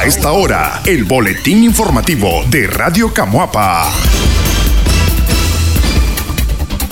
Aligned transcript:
A 0.00 0.06
esta 0.06 0.32
hora, 0.32 0.80
el 0.86 1.04
boletín 1.04 1.62
informativo 1.62 2.42
de 2.50 2.66
Radio 2.68 3.12
Camuapa. 3.12 3.92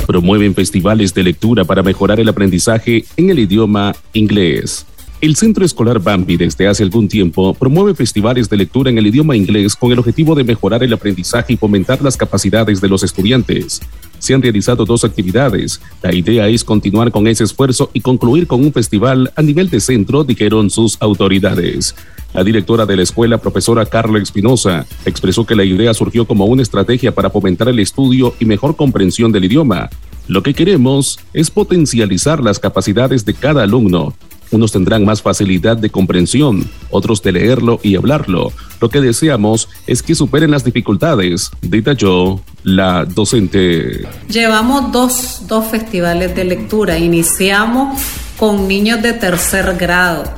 Promueven 0.06 0.54
festivales 0.54 1.14
de 1.14 1.22
lectura 1.22 1.64
para 1.64 1.82
mejorar 1.82 2.20
el 2.20 2.28
aprendizaje 2.28 3.06
en 3.16 3.30
el 3.30 3.38
idioma 3.38 3.94
inglés. 4.12 4.84
El 5.22 5.36
Centro 5.36 5.64
Escolar 5.64 5.98
Bambi 6.00 6.36
desde 6.36 6.68
hace 6.68 6.82
algún 6.82 7.08
tiempo 7.08 7.54
promueve 7.54 7.94
festivales 7.94 8.50
de 8.50 8.58
lectura 8.58 8.90
en 8.90 8.98
el 8.98 9.06
idioma 9.06 9.34
inglés 9.34 9.74
con 9.74 9.90
el 9.90 9.98
objetivo 10.00 10.34
de 10.34 10.44
mejorar 10.44 10.82
el 10.82 10.92
aprendizaje 10.92 11.54
y 11.54 11.56
fomentar 11.56 12.02
las 12.02 12.18
capacidades 12.18 12.78
de 12.82 12.88
los 12.88 13.02
estudiantes. 13.02 13.80
Se 14.18 14.34
han 14.34 14.42
realizado 14.42 14.84
dos 14.84 15.04
actividades. 15.04 15.80
La 16.02 16.12
idea 16.12 16.46
es 16.48 16.62
continuar 16.62 17.10
con 17.10 17.26
ese 17.26 17.44
esfuerzo 17.44 17.90
y 17.94 18.02
concluir 18.02 18.46
con 18.46 18.62
un 18.62 18.72
festival 18.72 19.32
a 19.34 19.40
nivel 19.40 19.70
de 19.70 19.80
centro, 19.80 20.24
dijeron 20.24 20.68
sus 20.68 20.98
autoridades. 21.00 21.94
La 22.34 22.44
directora 22.44 22.86
de 22.86 22.96
la 22.96 23.02
escuela, 23.02 23.38
profesora 23.38 23.86
Carla 23.86 24.18
Espinosa, 24.18 24.86
expresó 25.04 25.46
que 25.46 25.56
la 25.56 25.64
idea 25.64 25.94
surgió 25.94 26.26
como 26.26 26.46
una 26.46 26.62
estrategia 26.62 27.14
para 27.14 27.30
fomentar 27.30 27.68
el 27.68 27.78
estudio 27.78 28.34
y 28.38 28.44
mejor 28.44 28.76
comprensión 28.76 29.32
del 29.32 29.44
idioma. 29.44 29.88
Lo 30.26 30.42
que 30.42 30.54
queremos 30.54 31.18
es 31.32 31.50
potencializar 31.50 32.42
las 32.42 32.58
capacidades 32.58 33.24
de 33.24 33.34
cada 33.34 33.62
alumno 33.62 34.14
unos 34.50 34.72
tendrán 34.72 35.04
más 35.04 35.20
facilidad 35.20 35.76
de 35.76 35.90
comprensión, 35.90 36.68
otros 36.90 37.22
de 37.22 37.32
leerlo 37.32 37.80
y 37.82 37.96
hablarlo. 37.96 38.52
Lo 38.80 38.88
que 38.88 39.00
deseamos 39.00 39.68
es 39.86 40.02
que 40.02 40.14
superen 40.14 40.50
las 40.50 40.64
dificultades, 40.64 41.50
detalló 41.60 42.40
la 42.62 43.04
docente. 43.04 44.06
Llevamos 44.28 44.90
dos, 44.92 45.42
dos 45.46 45.66
festivales 45.66 46.34
de 46.34 46.44
lectura. 46.44 46.98
Iniciamos 46.98 48.00
con 48.38 48.66
niños 48.68 49.02
de 49.02 49.12
tercer 49.12 49.76
grado. 49.76 50.37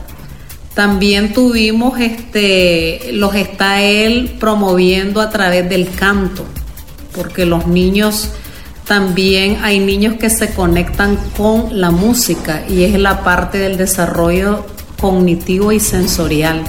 También 0.80 1.34
tuvimos 1.34 2.00
este, 2.00 3.10
los 3.12 3.34
está 3.34 3.82
él 3.82 4.36
promoviendo 4.40 5.20
a 5.20 5.28
través 5.28 5.68
del 5.68 5.90
canto, 5.90 6.46
porque 7.14 7.44
los 7.44 7.66
niños 7.66 8.30
también 8.86 9.58
hay 9.62 9.78
niños 9.78 10.14
que 10.14 10.30
se 10.30 10.54
conectan 10.54 11.18
con 11.36 11.78
la 11.78 11.90
música 11.90 12.62
y 12.66 12.84
es 12.84 12.98
la 12.98 13.22
parte 13.22 13.58
del 13.58 13.76
desarrollo 13.76 14.64
cognitivo 14.98 15.70
y 15.70 15.80
sensorial. 15.80 16.64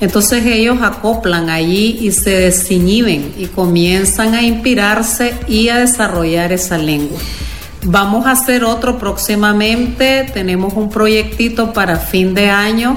Entonces 0.00 0.46
ellos 0.46 0.78
acoplan 0.80 1.50
allí 1.50 1.98
y 2.00 2.12
se 2.12 2.30
desinhiben 2.30 3.34
y 3.36 3.44
comienzan 3.44 4.32
a 4.32 4.42
inspirarse 4.42 5.34
y 5.46 5.68
a 5.68 5.76
desarrollar 5.76 6.50
esa 6.50 6.78
lengua. 6.78 7.18
Vamos 7.84 8.24
a 8.24 8.30
hacer 8.30 8.64
otro 8.64 8.98
próximamente, 8.98 10.30
tenemos 10.32 10.72
un 10.72 10.88
proyectito 10.88 11.74
para 11.74 11.98
fin 11.98 12.32
de 12.32 12.48
año 12.48 12.96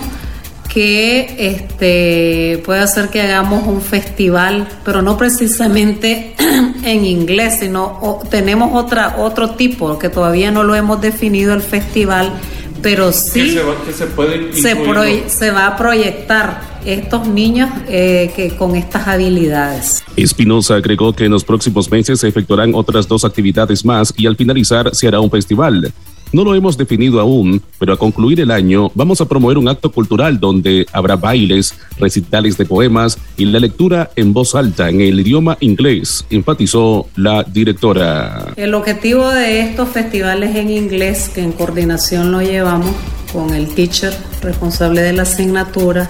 que 0.74 1.36
este, 1.38 2.62
puede 2.66 2.80
hacer 2.80 3.10
que 3.10 3.22
hagamos 3.22 3.68
un 3.68 3.82
festival, 3.82 4.68
pero 4.84 5.04
no 5.04 5.18
precisamente 5.18 6.34
en 6.84 7.06
inglés, 7.06 7.60
sino 7.60 8.20
tenemos 8.32 8.72
otra, 8.74 9.18
otro 9.20 9.52
tipo 9.52 10.00
que 10.00 10.10
todavía 10.10 10.50
no 10.50 10.64
lo 10.64 10.74
hemos 10.74 11.00
definido 11.00 11.54
el 11.54 11.62
festival, 11.62 12.34
pero 12.82 13.12
sí 13.12 13.56
se, 13.94 14.06
puede 14.08 15.30
se, 15.30 15.52
va 15.52 15.68
a 15.68 15.78
proyectar 15.78 16.62
estos 16.86 17.28
niños 17.28 17.70
eh, 17.88 18.34
que 18.36 18.56
con 18.56 18.76
estas 18.76 19.08
habilidades. 19.08 20.04
Espinosa 20.16 20.76
agregó 20.76 21.14
que 21.14 21.26
en 21.26 21.32
los 21.32 21.44
próximos 21.44 21.90
meses 21.90 22.20
se 22.20 22.28
efectuarán 22.28 22.74
otras 22.74 23.08
dos 23.08 23.24
actividades 23.24 23.86
más 23.86 24.12
y 24.18 24.26
al 24.26 24.36
finalizar 24.36 24.94
se 24.94 25.08
hará 25.08 25.20
un 25.20 25.30
festival. 25.30 25.94
No 26.34 26.44
lo 26.44 26.56
hemos 26.56 26.76
definido 26.78 27.20
aún, 27.20 27.62
pero 27.78 27.94
a 27.94 27.98
concluir 27.98 28.40
el 28.40 28.50
año 28.50 28.92
vamos 28.96 29.22
a 29.22 29.28
promover 29.28 29.60
un 29.60 29.68
acto 29.68 29.92
cultural 29.92 30.40
donde 30.40 30.88
habrá 30.92 31.16
bailes, 31.16 31.76
recitales 32.00 32.58
de 32.58 32.66
poemas 32.66 33.20
y 33.38 33.46
la 33.46 33.60
lectura 33.60 34.10
en 34.16 34.34
voz 34.34 34.56
alta 34.56 34.90
en 34.90 35.00
el 35.00 35.20
idioma 35.20 35.58
inglés, 35.60 36.26
enfatizó 36.32 37.08
la 37.16 37.44
directora. 37.44 38.52
El 38.56 38.74
objetivo 38.74 39.30
de 39.30 39.60
estos 39.60 39.90
festivales 39.90 40.56
en 40.56 40.72
inglés, 40.72 41.30
que 41.30 41.42
en 41.42 41.52
coordinación 41.52 42.32
lo 42.32 42.42
llevamos 42.42 42.96
con 43.32 43.54
el 43.54 43.68
teacher 43.68 44.14
responsable 44.42 45.04
de 45.04 45.14
la 45.14 45.22
asignatura, 45.22 46.10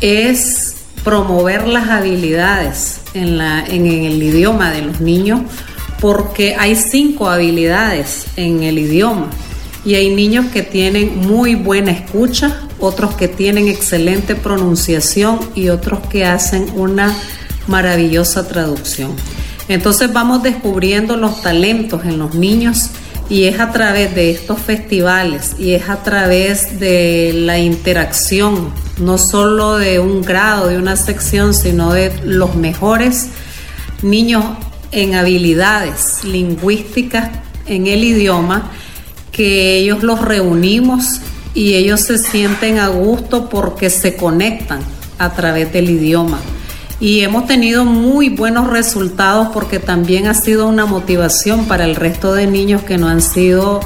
es 0.00 0.76
promover 1.02 1.66
las 1.66 1.88
habilidades 1.88 3.00
en, 3.12 3.38
la, 3.38 3.66
en 3.66 3.86
el 3.86 4.22
idioma 4.22 4.70
de 4.70 4.82
los 4.82 5.00
niños 5.00 5.40
porque 6.02 6.56
hay 6.58 6.74
cinco 6.74 7.30
habilidades 7.30 8.26
en 8.34 8.64
el 8.64 8.76
idioma 8.76 9.30
y 9.84 9.94
hay 9.94 10.12
niños 10.12 10.46
que 10.46 10.64
tienen 10.64 11.20
muy 11.20 11.54
buena 11.54 11.92
escucha, 11.92 12.62
otros 12.80 13.14
que 13.14 13.28
tienen 13.28 13.68
excelente 13.68 14.34
pronunciación 14.34 15.38
y 15.54 15.68
otros 15.68 16.00
que 16.08 16.24
hacen 16.24 16.66
una 16.74 17.16
maravillosa 17.68 18.48
traducción. 18.48 19.12
Entonces 19.68 20.12
vamos 20.12 20.42
descubriendo 20.42 21.16
los 21.16 21.40
talentos 21.40 22.04
en 22.04 22.18
los 22.18 22.34
niños 22.34 22.90
y 23.30 23.44
es 23.44 23.60
a 23.60 23.70
través 23.70 24.12
de 24.12 24.32
estos 24.32 24.58
festivales 24.58 25.54
y 25.56 25.74
es 25.74 25.88
a 25.88 26.02
través 26.02 26.80
de 26.80 27.30
la 27.32 27.60
interacción, 27.60 28.72
no 28.98 29.18
solo 29.18 29.78
de 29.78 30.00
un 30.00 30.22
grado, 30.22 30.66
de 30.66 30.78
una 30.78 30.96
sección, 30.96 31.54
sino 31.54 31.92
de 31.92 32.12
los 32.24 32.56
mejores 32.56 33.28
niños 34.02 34.44
en 34.92 35.14
habilidades 35.14 36.22
lingüísticas 36.22 37.30
en 37.66 37.86
el 37.86 38.04
idioma, 38.04 38.70
que 39.32 39.78
ellos 39.78 40.02
los 40.02 40.20
reunimos 40.20 41.20
y 41.54 41.74
ellos 41.74 42.00
se 42.00 42.18
sienten 42.18 42.78
a 42.78 42.88
gusto 42.88 43.48
porque 43.48 43.90
se 43.90 44.16
conectan 44.16 44.80
a 45.18 45.32
través 45.32 45.72
del 45.72 45.90
idioma. 45.90 46.38
Y 47.00 47.20
hemos 47.22 47.46
tenido 47.46 47.84
muy 47.84 48.28
buenos 48.28 48.68
resultados 48.68 49.48
porque 49.52 49.80
también 49.80 50.28
ha 50.28 50.34
sido 50.34 50.68
una 50.68 50.86
motivación 50.86 51.66
para 51.66 51.84
el 51.84 51.96
resto 51.96 52.32
de 52.32 52.46
niños 52.46 52.82
que 52.82 52.96
no 52.96 53.08
han 53.08 53.20
sido 53.20 53.80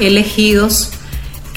elegidos 0.00 0.90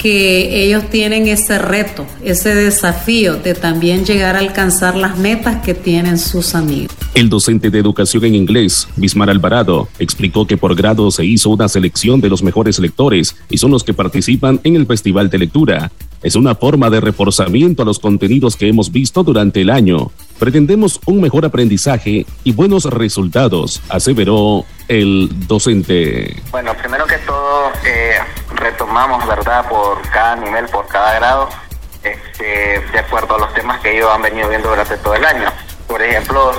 que 0.00 0.64
ellos 0.64 0.88
tienen 0.88 1.28
ese 1.28 1.58
reto, 1.58 2.06
ese 2.24 2.54
desafío 2.54 3.36
de 3.36 3.54
también 3.54 4.06
llegar 4.06 4.36
a 4.36 4.38
alcanzar 4.38 4.96
las 4.96 5.18
metas 5.18 5.62
que 5.62 5.74
tienen 5.74 6.18
sus 6.18 6.54
amigos. 6.54 6.99
El 7.12 7.28
docente 7.28 7.70
de 7.70 7.78
educación 7.80 8.24
en 8.24 8.36
inglés, 8.36 8.88
Bismar 8.94 9.30
Alvarado, 9.30 9.88
explicó 9.98 10.46
que 10.46 10.56
por 10.56 10.76
grado 10.76 11.10
se 11.10 11.24
hizo 11.24 11.50
una 11.50 11.68
selección 11.68 12.20
de 12.20 12.28
los 12.28 12.42
mejores 12.44 12.78
lectores 12.78 13.34
y 13.48 13.58
son 13.58 13.72
los 13.72 13.82
que 13.82 13.92
participan 13.92 14.60
en 14.62 14.76
el 14.76 14.86
Festival 14.86 15.28
de 15.28 15.38
Lectura. 15.38 15.90
Es 16.22 16.36
una 16.36 16.54
forma 16.54 16.88
de 16.88 17.00
reforzamiento 17.00 17.82
a 17.82 17.84
los 17.84 17.98
contenidos 17.98 18.54
que 18.54 18.68
hemos 18.68 18.92
visto 18.92 19.24
durante 19.24 19.60
el 19.60 19.70
año. 19.70 20.12
Pretendemos 20.38 21.00
un 21.04 21.20
mejor 21.20 21.44
aprendizaje 21.44 22.26
y 22.44 22.52
buenos 22.52 22.84
resultados, 22.84 23.82
aseveró 23.88 24.64
el 24.86 25.28
docente. 25.48 26.40
Bueno, 26.52 26.74
primero 26.76 27.06
que 27.06 27.18
todo, 27.18 27.72
eh, 27.84 28.18
retomamos, 28.54 29.26
¿verdad?, 29.26 29.68
por 29.68 30.00
cada 30.10 30.36
nivel, 30.36 30.66
por 30.66 30.86
cada 30.86 31.14
grado, 31.16 31.48
este, 32.04 32.80
de 32.92 32.98
acuerdo 32.98 33.34
a 33.34 33.38
los 33.38 33.54
temas 33.54 33.80
que 33.80 33.96
ellos 33.96 34.08
han 34.14 34.22
venido 34.22 34.48
viendo 34.48 34.68
durante 34.68 34.96
todo 34.98 35.14
el 35.14 35.24
año. 35.24 35.48
Por 35.88 36.00
ejemplo, 36.02 36.52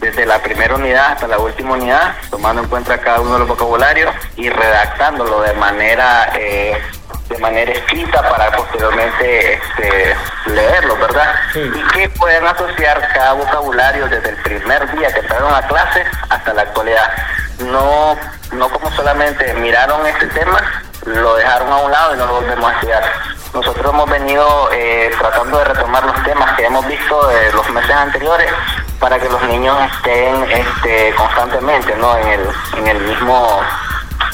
desde 0.00 0.26
la 0.26 0.38
primera 0.40 0.74
unidad 0.74 1.12
hasta 1.12 1.26
la 1.26 1.38
última 1.38 1.72
unidad, 1.72 2.14
tomando 2.30 2.62
en 2.62 2.68
cuenta 2.68 2.98
cada 2.98 3.20
uno 3.20 3.34
de 3.34 3.38
los 3.40 3.48
vocabularios 3.48 4.14
y 4.36 4.48
redactándolo 4.48 5.40
de 5.42 5.52
manera 5.54 6.30
eh, 6.38 6.80
de 7.28 7.38
manera 7.38 7.72
escrita 7.72 8.26
para 8.28 8.50
posteriormente 8.52 9.54
este, 9.54 10.16
leerlo, 10.46 10.96
¿verdad? 10.96 11.34
Y 11.54 11.82
que 11.92 12.08
pueden 12.10 12.46
asociar 12.46 13.06
cada 13.12 13.34
vocabulario 13.34 14.08
desde 14.08 14.30
el 14.30 14.36
primer 14.36 14.90
día 14.96 15.12
que 15.12 15.20
entraron 15.20 15.54
a 15.54 15.66
clase 15.66 16.04
hasta 16.30 16.54
la 16.54 16.62
actualidad. 16.62 17.12
No, 17.58 18.16
no 18.52 18.68
como 18.70 18.90
solamente 18.92 19.52
miraron 19.54 20.06
este 20.06 20.26
tema, 20.28 20.58
lo 21.04 21.36
dejaron 21.36 21.70
a 21.70 21.76
un 21.76 21.90
lado 21.90 22.14
y 22.14 22.18
no 22.18 22.26
lo 22.26 22.34
volvemos 22.36 22.70
a 22.70 22.74
estudiar. 22.74 23.04
Nosotros 23.52 23.92
hemos 23.92 24.08
venido 24.08 24.70
eh, 24.72 25.10
tratando 25.18 25.58
de 25.58 25.64
retomar 25.64 26.04
los 26.04 26.22
temas 26.22 26.56
que 26.56 26.64
hemos 26.64 26.86
visto 26.86 27.28
de 27.28 27.52
los 27.52 27.68
meses 27.70 27.90
anteriores 27.90 28.50
para 28.98 29.18
que 29.18 29.28
los 29.28 29.42
niños 29.44 29.76
estén 29.94 30.50
este, 30.50 31.14
constantemente 31.14 31.94
¿no? 31.96 32.16
en, 32.16 32.28
el, 32.28 32.48
en 32.78 32.86
el 32.88 33.00
mismo 33.00 33.60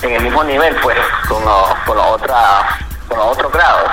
en 0.03 0.13
el 0.13 0.23
mismo 0.23 0.45
nivel 0.45 0.75
pues 0.83 0.97
con, 1.29 1.43
con 1.87 1.99
otra 1.99 2.79
con 3.09 3.19
otro 3.19 3.51
grado 3.51 3.87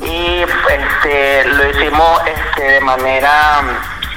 y 0.00 0.44
este 0.68 1.44
lo 1.44 1.70
hicimos 1.70 2.20
este 2.26 2.62
de 2.62 2.80
manera 2.80 3.60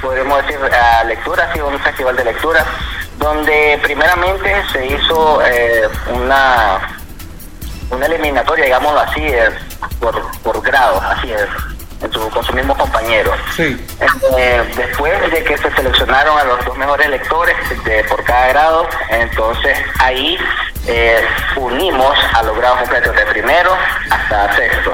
podemos 0.00 0.46
decir 0.46 0.58
a 0.72 1.04
lectura 1.04 1.50
ha 1.52 1.64
un 1.64 1.78
festival 1.80 2.16
de 2.16 2.24
lectura 2.24 2.64
donde 3.18 3.78
primeramente 3.82 4.62
se 4.72 4.86
hizo 4.86 5.40
eh, 5.44 5.88
una 6.12 6.80
una 7.90 8.06
eliminatoria, 8.06 8.64
digámoslo 8.64 9.00
así, 9.00 9.24
es 9.24 9.50
por, 10.00 10.20
por 10.42 10.60
grado, 10.62 11.00
así 11.00 11.32
es, 11.32 11.48
con 12.32 12.44
sus 12.44 12.54
mismos 12.54 12.76
compañeros. 12.76 13.34
Sí. 13.54 13.76
Eh, 14.38 14.62
después 14.76 15.30
de 15.30 15.44
que 15.44 15.56
se 15.56 15.70
seleccionaron 15.74 16.38
a 16.38 16.44
los 16.44 16.64
dos 16.64 16.76
mejores 16.76 17.08
lectores 17.08 17.56
de, 17.84 18.04
por 18.04 18.22
cada 18.24 18.48
grado, 18.48 18.88
entonces 19.10 19.78
ahí 19.98 20.38
eh, 20.86 21.24
unimos 21.56 22.16
a 22.34 22.42
los 22.42 22.56
grados 22.56 22.80
completos 22.80 23.16
de 23.16 23.26
primero 23.26 23.70
hasta 24.10 24.54
sexto. 24.56 24.92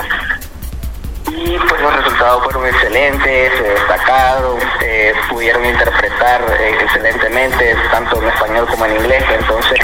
Y 1.35 1.59
pues 1.59 1.81
los 1.81 1.97
resultados 1.97 2.45
fueron 2.45 2.67
excelentes, 2.67 3.53
eh, 3.53 3.75
destacados, 3.75 4.63
eh, 4.85 5.13
pudieron 5.31 5.65
interpretar 5.65 6.43
eh, 6.61 6.77
excelentemente 6.83 7.75
tanto 7.91 8.21
en 8.21 8.29
español 8.29 8.67
como 8.71 8.85
en 8.85 8.97
inglés, 8.97 9.25
entonces 9.41 9.79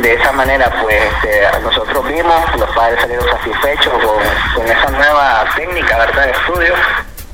de 0.00 0.14
esa 0.14 0.32
manera 0.32 0.68
pues 0.82 0.96
este, 0.96 1.60
nosotros 1.62 2.04
vimos, 2.08 2.58
los 2.58 2.68
padres 2.70 3.00
salieron 3.00 3.24
satisfechos 3.28 3.92
con, 3.92 4.56
con 4.56 4.66
esa 4.66 4.90
nueva 4.90 5.44
técnica 5.54 6.06
de 6.06 6.30
estudio 6.30 6.74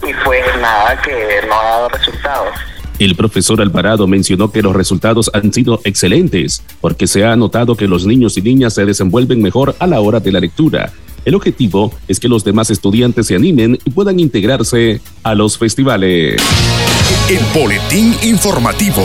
y 0.02 0.12
pues 0.24 0.44
nada 0.60 1.00
que 1.00 1.40
no 1.48 1.58
ha 1.58 1.64
dado 1.64 1.88
resultados. 1.88 2.54
El 2.98 3.16
profesor 3.16 3.60
Alvarado 3.60 4.06
mencionó 4.06 4.50
que 4.50 4.62
los 4.62 4.74
resultados 4.74 5.30
han 5.32 5.52
sido 5.52 5.80
excelentes 5.84 6.62
porque 6.80 7.06
se 7.06 7.24
ha 7.24 7.36
notado 7.36 7.74
que 7.74 7.88
los 7.88 8.06
niños 8.06 8.36
y 8.36 8.42
niñas 8.42 8.74
se 8.74 8.84
desenvuelven 8.84 9.42
mejor 9.42 9.74
a 9.78 9.86
la 9.86 10.00
hora 10.00 10.20
de 10.20 10.32
la 10.32 10.40
lectura. 10.40 10.92
El 11.26 11.34
objetivo 11.34 11.92
es 12.06 12.20
que 12.20 12.28
los 12.28 12.44
demás 12.44 12.70
estudiantes 12.70 13.26
se 13.26 13.34
animen 13.34 13.76
y 13.84 13.90
puedan 13.90 14.20
integrarse 14.20 15.00
a 15.24 15.34
los 15.34 15.58
festivales. 15.58 16.40
El 17.28 17.40
boletín 17.52 18.14
informativo. 18.22 19.02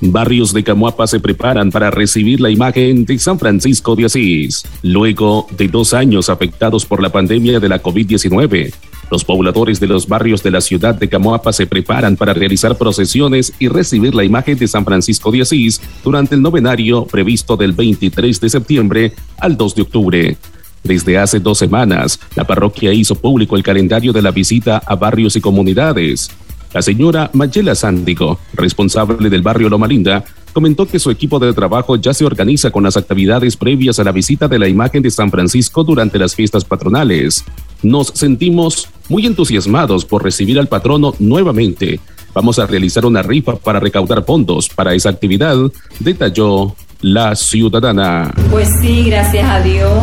Barrios 0.00 0.52
de 0.52 0.64
Camuapa 0.64 1.06
se 1.06 1.20
preparan 1.20 1.70
para 1.70 1.92
recibir 1.92 2.40
la 2.40 2.50
imagen 2.50 3.04
de 3.04 3.20
San 3.20 3.38
Francisco 3.38 3.94
de 3.94 4.06
Asís. 4.06 4.64
Luego 4.82 5.46
de 5.56 5.68
dos 5.68 5.94
años 5.94 6.28
afectados 6.28 6.84
por 6.84 7.00
la 7.00 7.12
pandemia 7.12 7.60
de 7.60 7.68
la 7.68 7.80
COVID-19, 7.80 8.72
los 9.12 9.24
pobladores 9.24 9.78
de 9.78 9.86
los 9.86 10.08
barrios 10.08 10.42
de 10.42 10.50
la 10.50 10.60
ciudad 10.60 10.96
de 10.96 11.08
Camoapa 11.08 11.52
se 11.52 11.68
preparan 11.68 12.16
para 12.16 12.34
realizar 12.34 12.76
procesiones 12.76 13.52
y 13.60 13.68
recibir 13.68 14.12
la 14.12 14.24
imagen 14.24 14.58
de 14.58 14.66
San 14.66 14.84
Francisco 14.84 15.30
de 15.30 15.42
Asís 15.42 15.80
durante 16.02 16.34
el 16.34 16.42
novenario 16.42 17.06
previsto 17.06 17.56
del 17.56 17.74
23 17.74 18.40
de 18.40 18.50
septiembre 18.50 19.12
al 19.38 19.56
2 19.56 19.74
de 19.76 19.82
octubre. 19.82 20.36
Desde 20.82 21.18
hace 21.18 21.40
dos 21.40 21.58
semanas, 21.58 22.18
la 22.34 22.44
parroquia 22.44 22.92
hizo 22.92 23.14
público 23.14 23.56
el 23.56 23.62
calendario 23.62 24.12
de 24.12 24.22
la 24.22 24.30
visita 24.30 24.82
a 24.84 24.96
barrios 24.96 25.36
y 25.36 25.40
comunidades. 25.40 26.30
La 26.72 26.82
señora 26.82 27.30
Mayela 27.32 27.74
Sándigo, 27.74 28.38
responsable 28.54 29.28
del 29.28 29.42
barrio 29.42 29.68
Loma 29.68 29.88
Linda, 29.88 30.24
comentó 30.52 30.86
que 30.86 30.98
su 30.98 31.10
equipo 31.10 31.38
de 31.38 31.52
trabajo 31.52 31.96
ya 31.96 32.14
se 32.14 32.24
organiza 32.24 32.70
con 32.70 32.84
las 32.84 32.96
actividades 32.96 33.56
previas 33.56 33.98
a 33.98 34.04
la 34.04 34.12
visita 34.12 34.48
de 34.48 34.58
la 34.58 34.68
imagen 34.68 35.02
de 35.02 35.10
San 35.10 35.30
Francisco 35.30 35.84
durante 35.84 36.18
las 36.18 36.34
fiestas 36.34 36.64
patronales. 36.64 37.44
Nos 37.82 38.08
sentimos 38.08 38.88
muy 39.08 39.26
entusiasmados 39.26 40.04
por 40.04 40.22
recibir 40.22 40.58
al 40.58 40.68
patrono 40.68 41.14
nuevamente. 41.18 42.00
Vamos 42.34 42.58
a 42.60 42.66
realizar 42.66 43.04
una 43.04 43.22
rifa 43.22 43.56
para 43.56 43.80
recaudar 43.80 44.24
fondos 44.24 44.68
para 44.68 44.94
esa 44.94 45.08
actividad, 45.08 45.56
detalló 45.98 46.76
la 47.00 47.34
ciudadana. 47.34 48.32
Pues 48.50 48.68
sí, 48.80 49.04
gracias 49.06 49.48
a 49.48 49.60
Dios. 49.60 50.02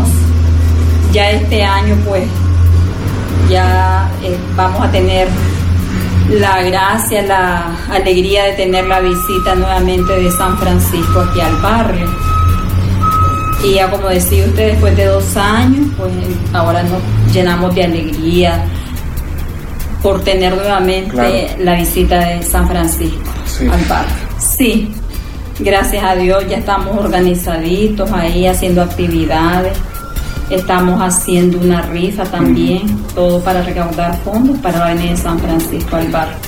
Ya 1.18 1.32
este 1.32 1.64
año 1.64 1.98
pues 2.08 2.26
ya 3.50 4.08
eh, 4.22 4.38
vamos 4.56 4.86
a 4.86 4.92
tener 4.92 5.28
la 6.30 6.62
gracia, 6.62 7.24
la 7.24 7.76
alegría 7.90 8.44
de 8.44 8.54
tener 8.54 8.86
la 8.86 9.00
visita 9.00 9.56
nuevamente 9.56 10.14
de 10.14 10.30
San 10.30 10.56
Francisco 10.60 11.22
aquí 11.22 11.42
al 11.42 11.56
barrio. 11.56 12.06
Y 13.64 13.74
ya 13.74 13.90
como 13.90 14.10
decía 14.10 14.46
usted, 14.46 14.74
después 14.74 14.96
de 14.96 15.06
dos 15.06 15.36
años, 15.38 15.88
pues 15.98 16.12
ahora 16.54 16.84
nos 16.84 17.02
llenamos 17.34 17.74
de 17.74 17.86
alegría 17.86 18.64
por 20.04 20.24
tener 20.24 20.56
nuevamente 20.56 21.58
la 21.58 21.74
visita 21.74 22.20
de 22.28 22.44
San 22.44 22.68
Francisco 22.68 23.32
al 23.72 23.84
barrio. 23.86 24.16
Sí, 24.38 24.92
gracias 25.58 26.04
a 26.04 26.16
Dios 26.16 26.48
ya 26.48 26.58
estamos 26.58 26.96
organizaditos 26.96 28.12
ahí 28.12 28.46
haciendo 28.46 28.84
actividades. 28.84 29.76
Estamos 30.50 31.02
haciendo 31.02 31.60
una 31.60 31.82
rifa 31.82 32.24
también, 32.24 32.88
todo 33.14 33.42
para 33.42 33.62
recaudar 33.64 34.18
fondos 34.24 34.58
para 34.60 34.80
la 34.80 34.86
Avenida 34.88 35.12
de 35.12 35.18
San 35.18 35.40
Francisco 35.40 35.98
al 35.98 36.08
barrio. 36.08 36.47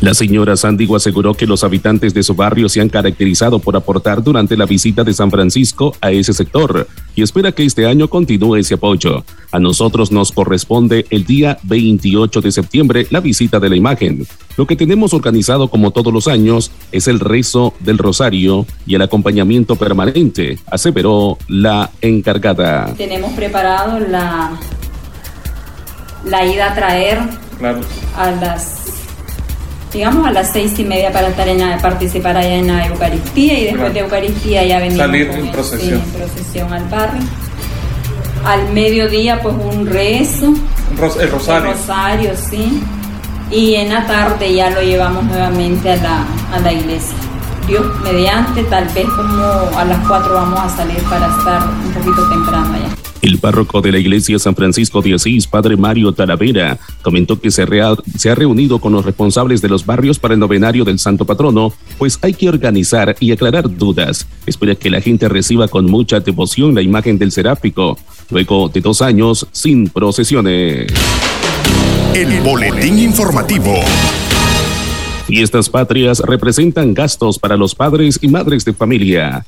La 0.00 0.14
señora 0.14 0.56
Sandigo 0.56 0.96
aseguró 0.96 1.34
que 1.34 1.46
los 1.46 1.62
habitantes 1.62 2.14
de 2.14 2.22
su 2.22 2.34
barrio 2.34 2.70
se 2.70 2.80
han 2.80 2.88
caracterizado 2.88 3.58
por 3.58 3.76
aportar 3.76 4.22
durante 4.22 4.56
la 4.56 4.64
visita 4.64 5.04
de 5.04 5.12
San 5.12 5.30
Francisco 5.30 5.94
a 6.00 6.10
ese 6.10 6.32
sector 6.32 6.88
y 7.14 7.22
espera 7.22 7.52
que 7.52 7.66
este 7.66 7.86
año 7.86 8.08
continúe 8.08 8.56
ese 8.56 8.74
apoyo. 8.74 9.24
A 9.52 9.58
nosotros 9.58 10.10
nos 10.10 10.32
corresponde 10.32 11.04
el 11.10 11.26
día 11.26 11.58
28 11.64 12.40
de 12.40 12.50
septiembre 12.50 13.06
la 13.10 13.20
visita 13.20 13.60
de 13.60 13.68
la 13.68 13.76
imagen. 13.76 14.26
Lo 14.56 14.66
que 14.66 14.74
tenemos 14.74 15.12
organizado 15.12 15.68
como 15.68 15.90
todos 15.90 16.14
los 16.14 16.28
años 16.28 16.70
es 16.92 17.06
el 17.06 17.20
rezo 17.20 17.74
del 17.80 17.98
rosario 17.98 18.64
y 18.86 18.94
el 18.94 19.02
acompañamiento 19.02 19.76
permanente, 19.76 20.58
aseveró 20.70 21.36
la 21.46 21.90
encargada. 22.00 22.94
Tenemos 22.94 23.32
preparado 23.34 24.00
la, 24.00 24.58
la 26.24 26.46
ida 26.46 26.72
a 26.72 26.74
traer 26.74 27.18
a 28.16 28.30
las 28.30 28.99
digamos 29.92 30.26
a 30.26 30.30
las 30.30 30.52
seis 30.52 30.78
y 30.78 30.84
media 30.84 31.12
para 31.12 31.28
estar 31.28 31.48
en 31.48 31.60
participar 31.80 32.36
allá 32.36 32.54
en 32.54 32.66
la 32.68 32.86
Eucaristía 32.86 33.58
y 33.58 33.64
después 33.64 33.92
de 33.92 34.00
Eucaristía 34.00 34.64
ya 34.64 34.78
venimos 34.78 34.98
salir 34.98 35.30
en 35.30 35.50
procesión. 35.50 36.00
en 36.00 36.10
procesión 36.10 36.72
al 36.72 36.84
barrio. 36.88 37.22
Al 38.44 38.72
mediodía 38.72 39.40
pues 39.42 39.54
un 39.54 39.86
rezo. 39.86 40.54
el 41.20 41.30
rosario. 41.30 41.70
El 41.70 41.76
rosario, 41.76 42.30
sí. 42.36 42.80
Y 43.50 43.74
en 43.74 43.90
la 43.90 44.06
tarde 44.06 44.54
ya 44.54 44.70
lo 44.70 44.80
llevamos 44.80 45.24
nuevamente 45.24 45.90
a 45.90 45.96
la, 45.96 46.24
a 46.54 46.60
la 46.60 46.72
iglesia. 46.72 47.16
Dios 47.66 47.84
mediante, 48.02 48.62
tal 48.64 48.86
vez 48.88 49.06
como 49.08 49.78
a 49.78 49.84
las 49.84 50.06
cuatro 50.06 50.34
vamos 50.34 50.60
a 50.60 50.68
salir 50.68 51.02
para 51.04 51.26
estar 51.26 51.62
un 51.84 51.92
poquito 51.92 52.28
temprano 52.28 52.74
allá. 52.74 53.09
El 53.22 53.38
párroco 53.38 53.82
de 53.82 53.92
la 53.92 53.98
iglesia 53.98 54.38
San 54.38 54.54
Francisco 54.54 55.02
de 55.02 55.14
Asís, 55.14 55.46
padre 55.46 55.76
Mario 55.76 56.12
Talavera, 56.12 56.78
comentó 57.02 57.38
que 57.38 57.50
se, 57.50 57.66
se, 58.16 58.30
ha 58.30 58.34
reunido 58.34 58.78
con 58.78 58.92
los 58.92 59.04
responsables 59.04 59.60
de 59.60 59.68
los 59.68 59.84
barrios 59.84 60.18
para 60.18 60.34
el 60.34 60.40
novenario 60.40 60.84
del 60.84 60.98
Santo 60.98 61.26
Patrono, 61.26 61.72
pues 61.98 62.18
hay 62.22 62.32
que 62.32 62.48
organizar 62.48 63.14
y 63.20 63.32
aclarar 63.32 63.76
dudas. 63.76 64.26
Espera 64.46 64.74
que 64.74 64.88
la 64.88 65.02
gente 65.02 65.28
reciba 65.28 65.68
con 65.68 65.84
mucha 65.84 66.20
devoción 66.20 66.74
la 66.74 66.80
imagen 66.80 67.18
del 67.18 67.30
seráfico, 67.30 67.98
luego 68.30 68.70
de 68.70 68.80
dos 68.80 69.02
años 69.02 69.46
sin 69.52 69.90
procesiones. 69.90 70.90
El 72.14 72.40
boletín 72.40 72.98
informativo. 72.98 73.74
Fiestas 75.26 75.68
patrias 75.68 76.20
representan 76.20 76.94
gastos 76.94 77.38
para 77.38 77.56
los 77.56 77.74
padres 77.74 78.18
y 78.20 78.28
madres 78.28 78.64
de 78.64 78.72
familia. 78.72 79.44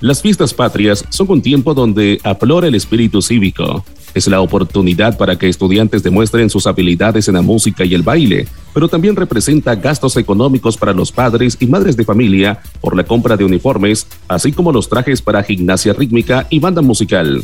Las 0.00 0.20
fiestas 0.20 0.52
patrias 0.52 1.04
son 1.08 1.30
un 1.30 1.42
tiempo 1.42 1.72
donde 1.72 2.20
aflora 2.24 2.66
el 2.66 2.74
espíritu 2.74 3.22
cívico. 3.22 3.84
Es 4.12 4.28
la 4.28 4.40
oportunidad 4.40 5.16
para 5.16 5.36
que 5.36 5.48
estudiantes 5.48 6.02
demuestren 6.02 6.50
sus 6.50 6.66
habilidades 6.66 7.26
en 7.28 7.34
la 7.34 7.42
música 7.42 7.84
y 7.84 7.94
el 7.94 8.02
baile, 8.02 8.46
pero 8.72 8.88
también 8.88 9.16
representa 9.16 9.74
gastos 9.74 10.16
económicos 10.16 10.76
para 10.76 10.92
los 10.92 11.10
padres 11.10 11.56
y 11.58 11.66
madres 11.66 11.96
de 11.96 12.04
familia 12.04 12.60
por 12.80 12.96
la 12.96 13.04
compra 13.04 13.36
de 13.36 13.44
uniformes, 13.44 14.06
así 14.28 14.52
como 14.52 14.72
los 14.72 14.88
trajes 14.88 15.20
para 15.22 15.42
gimnasia 15.42 15.92
rítmica 15.92 16.46
y 16.50 16.60
banda 16.60 16.82
musical. 16.82 17.42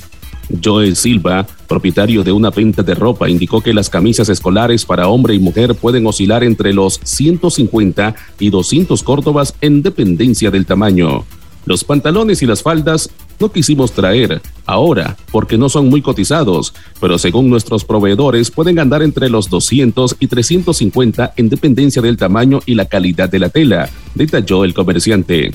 Joel 0.62 0.96
Silva, 0.96 1.46
propietario 1.68 2.22
de 2.24 2.32
una 2.32 2.50
venta 2.50 2.82
de 2.82 2.94
ropa, 2.94 3.28
indicó 3.28 3.60
que 3.60 3.72
las 3.72 3.88
camisas 3.88 4.28
escolares 4.28 4.84
para 4.84 5.08
hombre 5.08 5.34
y 5.34 5.38
mujer 5.38 5.74
pueden 5.74 6.06
oscilar 6.06 6.42
entre 6.44 6.72
los 6.72 7.00
150 7.02 8.14
y 8.38 8.50
200 8.50 9.02
córdobas 9.02 9.54
en 9.60 9.82
dependencia 9.82 10.50
del 10.50 10.66
tamaño. 10.66 11.24
Los 11.66 11.84
pantalones 11.84 12.42
y 12.42 12.46
las 12.46 12.62
faldas 12.62 13.10
no 13.38 13.52
quisimos 13.52 13.92
traer 13.92 14.40
ahora 14.66 15.16
porque 15.30 15.58
no 15.58 15.68
son 15.68 15.88
muy 15.88 16.02
cotizados, 16.02 16.74
pero 17.00 17.18
según 17.18 17.50
nuestros 17.50 17.84
proveedores 17.84 18.50
pueden 18.50 18.78
andar 18.78 19.02
entre 19.02 19.28
los 19.28 19.48
200 19.50 20.16
y 20.20 20.26
350 20.26 21.34
en 21.36 21.48
dependencia 21.48 22.02
del 22.02 22.16
tamaño 22.16 22.60
y 22.66 22.74
la 22.74 22.86
calidad 22.86 23.28
de 23.28 23.38
la 23.38 23.48
tela, 23.48 23.88
detalló 24.14 24.64
el 24.64 24.74
comerciante. 24.74 25.52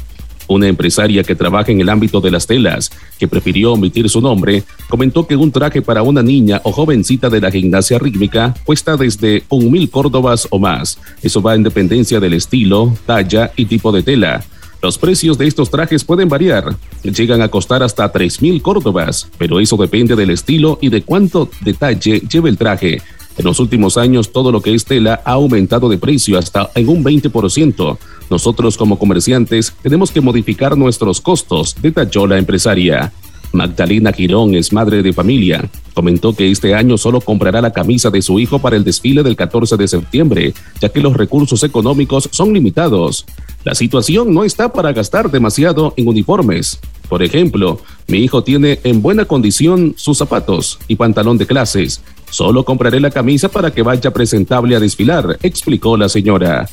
Una 0.48 0.68
empresaria 0.68 1.24
que 1.24 1.36
trabaja 1.36 1.72
en 1.72 1.82
el 1.82 1.90
ámbito 1.90 2.22
de 2.22 2.30
las 2.30 2.46
telas, 2.46 2.92
que 3.18 3.28
prefirió 3.28 3.74
omitir 3.74 4.10
su 4.10 4.22
nombre, 4.22 4.64
comentó 4.88 5.26
que 5.26 5.36
un 5.36 5.52
traje 5.52 5.82
para 5.82 6.04
una 6.04 6.22
niña 6.22 6.62
o 6.64 6.72
jovencita 6.72 7.30
de 7.30 7.42
la 7.42 7.50
gimnasia 7.50 7.98
rítmica 7.98 8.54
cuesta 8.64 8.96
desde 8.96 9.44
un 9.50 9.72
mil 9.72 9.90
córdobas 9.90 10.48
o 10.52 10.60
más. 10.60 11.00
Eso 11.24 11.42
va 11.42 11.56
en 11.56 11.64
dependencia 11.64 12.20
del 12.20 12.36
estilo, 12.36 12.96
talla 13.08 13.52
y 13.56 13.66
tipo 13.66 13.92
de 13.92 14.04
tela. 14.04 14.44
Los 14.86 15.00
precios 15.00 15.40
de 15.40 15.48
estos 15.48 15.72
trajes 15.72 16.04
pueden 16.04 16.30
variar. 16.30 16.76
Llegan 17.02 17.42
a 17.42 17.48
costar 17.48 17.82
hasta 17.82 18.14
3.000 18.14 18.62
córdobas, 18.62 19.28
pero 19.40 19.60
eso 19.60 19.78
depende 19.78 20.16
del 20.16 20.30
estilo 20.30 20.78
y 20.80 20.90
de 20.90 21.02
cuánto 21.02 21.50
detalle 21.62 22.20
lleve 22.20 22.52
el 22.52 22.58
traje. 22.60 23.02
En 23.36 23.46
los 23.46 23.60
últimos 23.60 23.98
años, 23.98 24.32
todo 24.32 24.52
lo 24.52 24.62
que 24.62 24.76
es 24.76 24.86
tela 24.86 25.24
ha 25.26 25.32
aumentado 25.32 25.90
de 25.90 25.98
precio 25.98 26.38
hasta 26.38 26.70
en 26.76 26.88
un 26.88 27.04
20%. 27.04 27.98
Nosotros 28.30 28.78
como 28.78 29.00
comerciantes 29.00 29.74
tenemos 29.82 30.12
que 30.12 30.22
modificar 30.22 30.78
nuestros 30.78 31.20
costos, 31.20 31.76
detalló 31.82 32.28
la 32.28 32.38
empresaria. 32.38 33.12
Magdalena 33.54 34.14
Girón 34.14 34.54
es 34.54 34.72
madre 34.72 35.02
de 35.02 35.14
familia. 35.14 35.68
Comentó 35.96 36.36
que 36.36 36.52
este 36.52 36.76
año 36.76 36.96
solo 37.00 37.22
comprará 37.22 37.60
la 37.60 37.74
camisa 37.74 38.12
de 38.12 38.22
su 38.22 38.40
hijo 38.40 38.60
para 38.60 38.76
el 38.76 38.84
desfile 38.84 39.24
del 39.24 39.36
14 39.36 39.78
de 39.78 39.88
septiembre, 39.88 40.54
ya 40.80 40.90
que 40.90 41.00
los 41.00 41.18
recursos 41.18 41.64
económicos 41.64 42.30
son 42.32 42.54
limitados. 42.54 43.26
La 43.66 43.74
situación 43.74 44.32
no 44.32 44.44
está 44.44 44.72
para 44.72 44.94
gastar 44.94 45.32
demasiado 45.32 45.96
en 45.98 46.08
uniformes. 46.08 46.80
Por 47.10 47.24
ejemplo, 47.24 47.80
mi 48.08 48.20
hijo 48.20 48.44
tiene 48.44 48.80
en 48.84 49.02
buena 49.02 49.26
condición 49.26 49.96
sus 49.98 50.20
zapatos 50.20 50.78
y 50.88 50.96
pantalón 50.96 51.40
de 51.40 51.48
clases. 51.48 52.00
Solo 52.30 52.64
compraré 52.64 53.00
la 53.00 53.10
camisa 53.10 53.50
para 53.50 53.72
que 53.74 53.82
vaya 53.82 54.12
presentable 54.12 54.76
a 54.76 54.80
desfilar, 54.80 55.40
explicó 55.42 55.98
la 55.98 56.10
señora. 56.10 56.70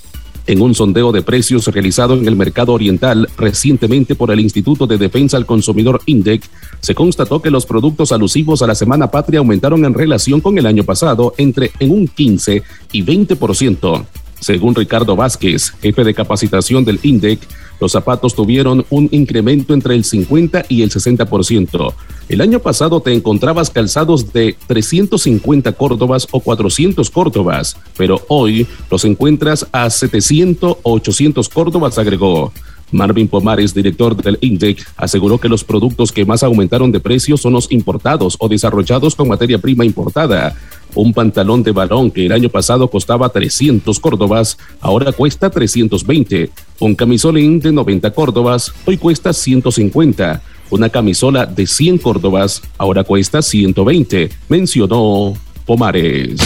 En 0.47 0.61
un 0.61 0.75
sondeo 0.75 1.13
de 1.13 1.23
precios 1.23 1.67
realizado 1.69 2.13
en 2.13 2.29
el 2.29 2.37
mercado 2.37 2.75
oriental 2.75 3.27
recientemente 3.39 4.15
por 4.15 4.31
el 4.31 4.41
Instituto 4.41 4.87
de 4.87 4.99
Defensa 4.99 5.39
al 5.39 5.47
Consumidor 5.47 6.03
INDEC, 6.05 6.43
se 6.81 6.95
constató 6.95 7.41
que 7.41 7.51
los 7.51 7.65
productos 7.65 8.13
alusivos 8.13 8.61
a 8.61 8.67
la 8.67 8.75
Semana 8.75 9.11
Patria 9.11 9.39
aumentaron 9.39 9.83
en 9.87 9.95
relación 9.95 10.43
con 10.43 10.59
el 10.59 10.67
año 10.67 10.85
pasado 10.85 11.33
entre 11.39 11.71
en 11.81 11.91
un 11.91 12.07
15 12.07 12.63
y 12.93 13.03
20%. 13.03 14.05
Según 14.43 14.75
Ricardo 14.75 15.15
Vázquez, 15.15 15.71
jefe 15.81 16.03
de 16.03 16.15
capacitación 16.15 16.85
del 16.85 16.99
INDEC, 17.01 17.39
los 17.81 17.93
zapatos 17.93 18.35
tuvieron 18.35 18.85
un 18.91 19.09
incremento 19.13 19.73
entre 19.73 19.95
el 19.95 20.03
50 20.03 20.65
y 20.69 20.83
el 20.83 20.91
60%. 20.91 21.95
El 22.29 22.41
año 22.41 22.59
pasado 22.59 23.01
te 23.01 23.13
encontrabas 23.15 23.71
calzados 23.71 24.33
de 24.33 24.57
350 24.67 25.71
córdobas 25.75 26.27
o 26.33 26.41
400 26.41 27.09
córdobas, 27.11 27.77
pero 27.97 28.21
hoy 28.27 28.67
los 28.91 29.05
encuentras 29.05 29.65
a 29.71 29.89
700 29.89 30.77
o 30.83 30.93
800 30.93 31.49
córdobas, 31.49 31.99
agregó. 31.99 32.53
Marvin 32.93 33.27
Pomares, 33.27 33.75
director 33.75 34.15
del 34.17 34.39
INDEC, 34.41 34.87
aseguró 34.97 35.39
que 35.39 35.49
los 35.49 35.65
productos 35.65 36.13
que 36.13 36.25
más 36.25 36.43
aumentaron 36.43 36.93
de 36.93 37.01
precio 37.01 37.37
son 37.37 37.55
los 37.55 37.71
importados 37.73 38.37
o 38.39 38.49
desarrollados 38.49 39.15
con 39.17 39.29
materia 39.29 39.59
prima 39.59 39.85
importada. 39.85 40.55
Un 40.95 41.15
pantalón 41.15 41.63
de 41.63 41.73
varón 41.73 42.11
que 42.11 42.27
el 42.27 42.33
año 42.33 42.51
pasado 42.51 42.89
costaba 42.89 43.31
300 43.31 43.99
córdobas, 43.99 44.59
ahora 44.81 45.11
cuesta 45.13 45.49
320. 45.49 46.51
Un 46.81 46.95
camisolín 46.95 47.61
de 47.61 47.73
90 47.73 48.11
córdobas, 48.13 48.73
hoy 48.85 48.99
cuesta 48.99 49.33
150. 49.33 50.43
Una 50.71 50.89
camisola 50.89 51.47
de 51.47 51.67
100 51.67 51.99
córdobas, 51.99 52.63
ahora 52.77 53.05
cuesta 53.05 53.41
120, 53.43 54.31
mencionó 54.49 55.35
Pomares. 55.67 56.41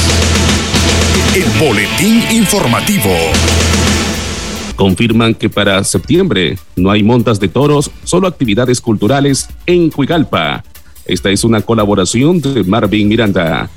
El 1.35 1.45
boletín 1.61 2.23
informativo 2.31 3.11
confirman 4.77 5.35
que 5.35 5.51
para 5.51 5.83
septiembre 5.83 6.59
no 6.77 6.91
hay 6.91 7.03
montas 7.03 7.41
de 7.41 7.49
toros, 7.49 7.91
solo 8.05 8.29
actividades 8.29 8.81
culturales 8.81 9.49
en 9.67 9.91
Cuigalpa. 9.91 10.63
Esta 11.07 11.31
es 11.31 11.43
una 11.45 11.63
colaboración 11.63 12.41
de 12.41 12.63
Marvin 12.63 13.09
Miranda. 13.09 13.71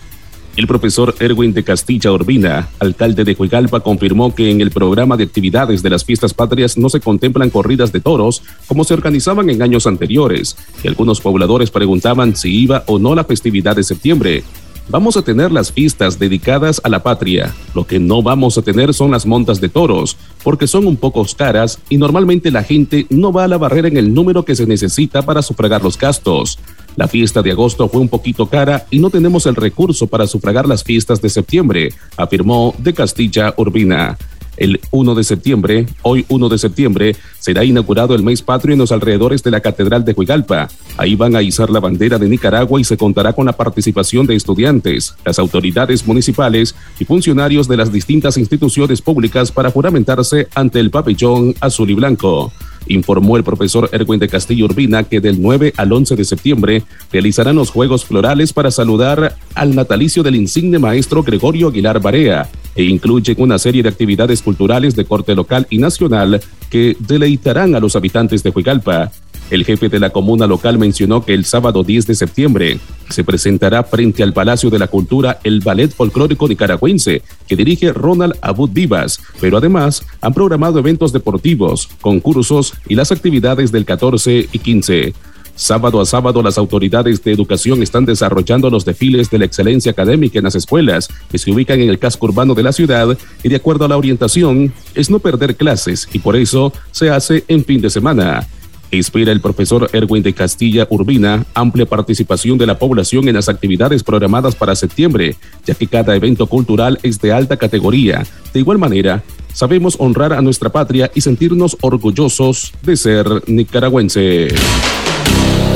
El 0.58 0.68
profesor 0.68 1.16
Erwin 1.20 1.54
de 1.54 1.64
Castilla 1.64 2.12
Urbina, 2.12 2.68
alcalde 2.80 3.24
de 3.24 3.36
Cuigalpa, 3.36 3.80
confirmó 3.80 4.36
que 4.36 4.52
en 4.52 4.60
el 4.60 4.72
programa 4.72 5.16
de 5.16 5.24
actividades 5.24 5.82
de 5.82 5.90
las 5.90 6.04
fiestas 6.04 6.34
patrias 6.34 6.78
no 6.78 6.90
se 6.90 7.00
contemplan 7.00 7.50
corridas 7.50 7.94
de 7.94 8.02
toros 8.02 8.44
como 8.68 8.84
se 8.84 8.94
organizaban 8.94 9.50
en 9.50 9.62
años 9.62 9.88
anteriores, 9.88 10.58
y 10.84 10.90
algunos 10.90 11.22
pobladores 11.22 11.72
preguntaban 11.72 12.36
si 12.36 12.54
iba 12.64 12.84
o 12.88 13.00
no 13.00 13.16
la 13.16 13.24
festividad 13.24 13.76
de 13.76 13.84
septiembre. 13.84 14.44
Vamos 14.92 15.18
a 15.18 15.22
tener 15.22 15.52
las 15.52 15.72
fiestas 15.72 16.18
dedicadas 16.18 16.82
a 16.84 16.90
la 16.90 17.04
patria. 17.04 17.54
Lo 17.76 17.86
que 17.86 18.00
no 18.00 18.24
vamos 18.24 18.58
a 18.58 18.64
tener 18.64 18.96
son 18.96 19.12
las 19.12 19.28
montas 19.28 19.62
de 19.62 19.70
toros, 19.70 20.18
porque 20.44 20.66
son 20.66 20.88
un 20.88 20.98
poco 20.98 21.24
caras 21.38 21.80
y 21.90 21.98
normalmente 21.98 22.50
la 22.50 22.64
gente 22.64 23.06
no 23.12 23.32
va 23.32 23.44
a 23.44 23.48
la 23.48 23.60
barrera 23.60 23.88
en 23.88 23.98
el 23.98 24.12
número 24.16 24.44
que 24.44 24.56
se 24.56 24.66
necesita 24.66 25.22
para 25.22 25.44
sufragar 25.44 25.84
los 25.84 25.96
gastos. 25.96 26.58
La 26.96 27.08
fiesta 27.08 27.44
de 27.44 27.52
agosto 27.52 27.88
fue 27.88 28.02
un 28.02 28.10
poquito 28.10 28.48
cara 28.48 28.88
y 28.90 28.98
no 28.98 29.12
tenemos 29.12 29.46
el 29.46 29.56
recurso 29.56 30.08
para 30.08 30.26
sufragar 30.26 30.68
las 30.68 30.84
fiestas 30.84 31.22
de 31.22 31.30
septiembre, 31.30 31.94
afirmó 32.18 32.74
de 32.80 32.96
Castilla 32.96 33.54
Urbina. 33.58 34.18
El 34.60 34.82
1 34.92 35.16
de 35.16 35.24
septiembre, 35.24 35.86
hoy 36.02 36.26
1 36.28 36.50
de 36.50 36.58
septiembre, 36.58 37.16
será 37.40 37.64
inaugurado 37.64 38.14
el 38.14 38.24
mes 38.24 38.42
patrio 38.42 38.74
en 38.74 38.80
los 38.80 38.92
alrededores 38.92 39.42
de 39.42 39.52
la 39.52 39.62
Catedral 39.62 40.04
de 40.04 40.12
Huigalpa. 40.12 40.68
Ahí 40.98 41.16
van 41.16 41.38
a 41.38 41.42
izar 41.42 41.70
la 41.70 41.80
bandera 41.80 42.18
de 42.18 42.28
Nicaragua 42.28 42.80
y 42.80 42.84
se 42.84 42.98
contará 42.98 43.32
con 43.32 43.46
la 43.46 43.54
participación 43.54 44.28
de 44.28 44.36
estudiantes, 44.36 45.16
las 45.24 45.40
autoridades 45.40 46.06
municipales 46.06 46.76
y 47.00 47.06
funcionarios 47.06 47.70
de 47.70 47.78
las 47.78 47.90
distintas 47.90 48.36
instituciones 48.36 49.02
públicas 49.02 49.50
para 49.50 49.72
juramentarse 49.72 50.50
ante 50.54 50.82
el 50.82 50.92
pabellón 50.92 51.56
azul 51.62 51.90
y 51.90 51.94
blanco 51.94 52.52
informó 52.88 53.38
el 53.38 53.44
profesor 53.44 53.90
Erwin 53.92 54.20
de 54.20 54.28
Castillo 54.28 54.66
Urbina 54.66 55.04
que 55.04 55.20
del 55.20 55.42
9 55.42 55.74
al 55.78 55.92
11 55.92 56.16
de 56.16 56.26
septiembre 56.26 56.84
realizarán 57.12 57.56
los 57.56 57.70
Juegos 57.70 58.06
Florales 58.06 58.52
para 58.52 58.72
saludar 58.72 59.36
al 59.54 59.76
natalicio 59.76 60.24
del 60.24 60.36
insigne 60.36 60.80
maestro 60.80 61.22
Gregorio 61.22 61.68
Aguilar 61.68 62.02
Barea 62.02 62.50
e 62.80 62.86
incluyen 62.86 63.36
una 63.40 63.60
serie 63.60 63.84
de 63.84 63.90
actividades 63.90 64.42
culturales 64.42 64.96
de 64.96 65.04
corte 65.04 65.36
local 65.36 65.68
y 65.70 65.80
nacional 65.80 66.40
que 66.70 66.96
deleitarán 66.98 67.76
a 67.76 67.80
los 67.82 67.98
habitantes 67.98 68.42
de 68.42 68.52
Huigalpa. 68.52 69.12
El 69.50 69.66
jefe 69.66 69.90
de 69.90 70.00
la 70.00 70.12
comuna 70.12 70.48
local 70.48 70.78
mencionó 70.78 71.26
que 71.26 71.34
el 71.34 71.44
sábado 71.44 71.84
10 71.84 72.08
de 72.08 72.16
septiembre 72.16 72.80
se 73.10 73.26
presentará 73.26 73.84
frente 73.84 74.24
al 74.24 74.32
Palacio 74.32 74.70
de 74.70 74.80
la 74.80 74.88
Cultura 74.88 75.42
el 75.44 75.60
Ballet 75.60 75.92
Folclórico 75.92 76.48
Nicaragüense 76.48 77.22
que 77.50 77.58
dirige 77.58 77.92
Ronald 77.92 78.36
Abud 78.42 78.70
Vivas, 78.72 79.20
pero 79.42 79.58
además 79.58 80.06
han 80.22 80.34
programado 80.34 80.80
eventos 80.80 81.12
deportivos, 81.12 81.90
concursos 82.00 82.76
y 82.88 82.96
las 82.96 83.12
actividades 83.12 83.74
del 83.74 83.84
14 83.84 84.48
y 84.54 84.58
15. 84.60 85.14
Sábado 85.60 86.00
a 86.00 86.06
sábado, 86.06 86.42
las 86.42 86.58
autoridades 86.58 87.22
de 87.22 87.34
educación 87.34 87.84
están 87.84 88.06
desarrollando 88.06 88.70
los 88.70 88.86
desfiles 88.86 89.30
de 89.30 89.40
la 89.40 89.44
excelencia 89.44 89.92
académica 89.92 90.40
en 90.40 90.46
las 90.46 90.56
escuelas 90.56 91.10
que 91.30 91.38
se 91.38 91.52
ubican 91.52 91.82
en 91.82 91.90
el 91.90 92.00
casco 92.00 92.28
urbano 92.28 92.56
de 92.56 92.64
la 92.64 92.72
ciudad 92.72 93.18
y 93.44 93.50
de 93.50 93.58
acuerdo 93.58 93.84
a 93.84 93.90
la 93.90 93.98
orientación 93.98 94.72
es 94.96 95.10
no 95.10 95.20
perder 95.20 95.58
clases 95.58 96.08
y 96.14 96.20
por 96.20 96.38
eso 96.38 96.72
se 96.92 97.10
hace 97.10 97.44
en 97.50 97.66
fin 97.66 97.82
de 97.82 97.90
semana. 97.90 98.48
Espera 98.90 99.34
el 99.34 99.42
profesor 99.42 99.90
Erwin 99.92 100.24
de 100.24 100.32
Castilla 100.32 100.88
Urbina 100.90 101.46
amplia 101.54 101.86
participación 101.86 102.58
de 102.58 102.66
la 102.66 102.80
población 102.80 103.28
en 103.28 103.36
las 103.36 103.50
actividades 103.50 104.02
programadas 104.02 104.56
para 104.56 104.78
septiembre, 104.78 105.36
ya 105.66 105.76
que 105.76 105.88
cada 105.88 106.16
evento 106.16 106.48
cultural 106.48 107.00
es 107.04 107.20
de 107.20 107.34
alta 107.34 107.58
categoría. 107.58 108.26
De 108.54 108.62
igual 108.62 108.78
manera, 108.78 109.24
sabemos 109.54 109.98
honrar 110.00 110.32
a 110.32 110.42
nuestra 110.42 110.70
patria 110.70 111.12
y 111.14 111.20
sentirnos 111.20 111.76
orgullosos 111.82 112.72
de 112.82 112.96
ser 112.96 113.28
nicaragüense. 113.48 114.48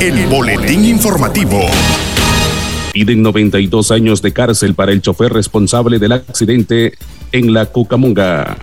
El 0.00 0.26
boletín 0.26 0.84
informativo. 0.84 1.60
Piden 2.92 3.22
92 3.22 3.90
años 3.90 4.22
de 4.22 4.32
cárcel 4.32 4.74
para 4.74 4.92
el 4.92 5.00
chofer 5.00 5.32
responsable 5.32 5.98
del 5.98 6.12
accidente 6.12 6.94
en 7.32 7.54
la 7.54 7.66
Cucamonga. 7.66 8.56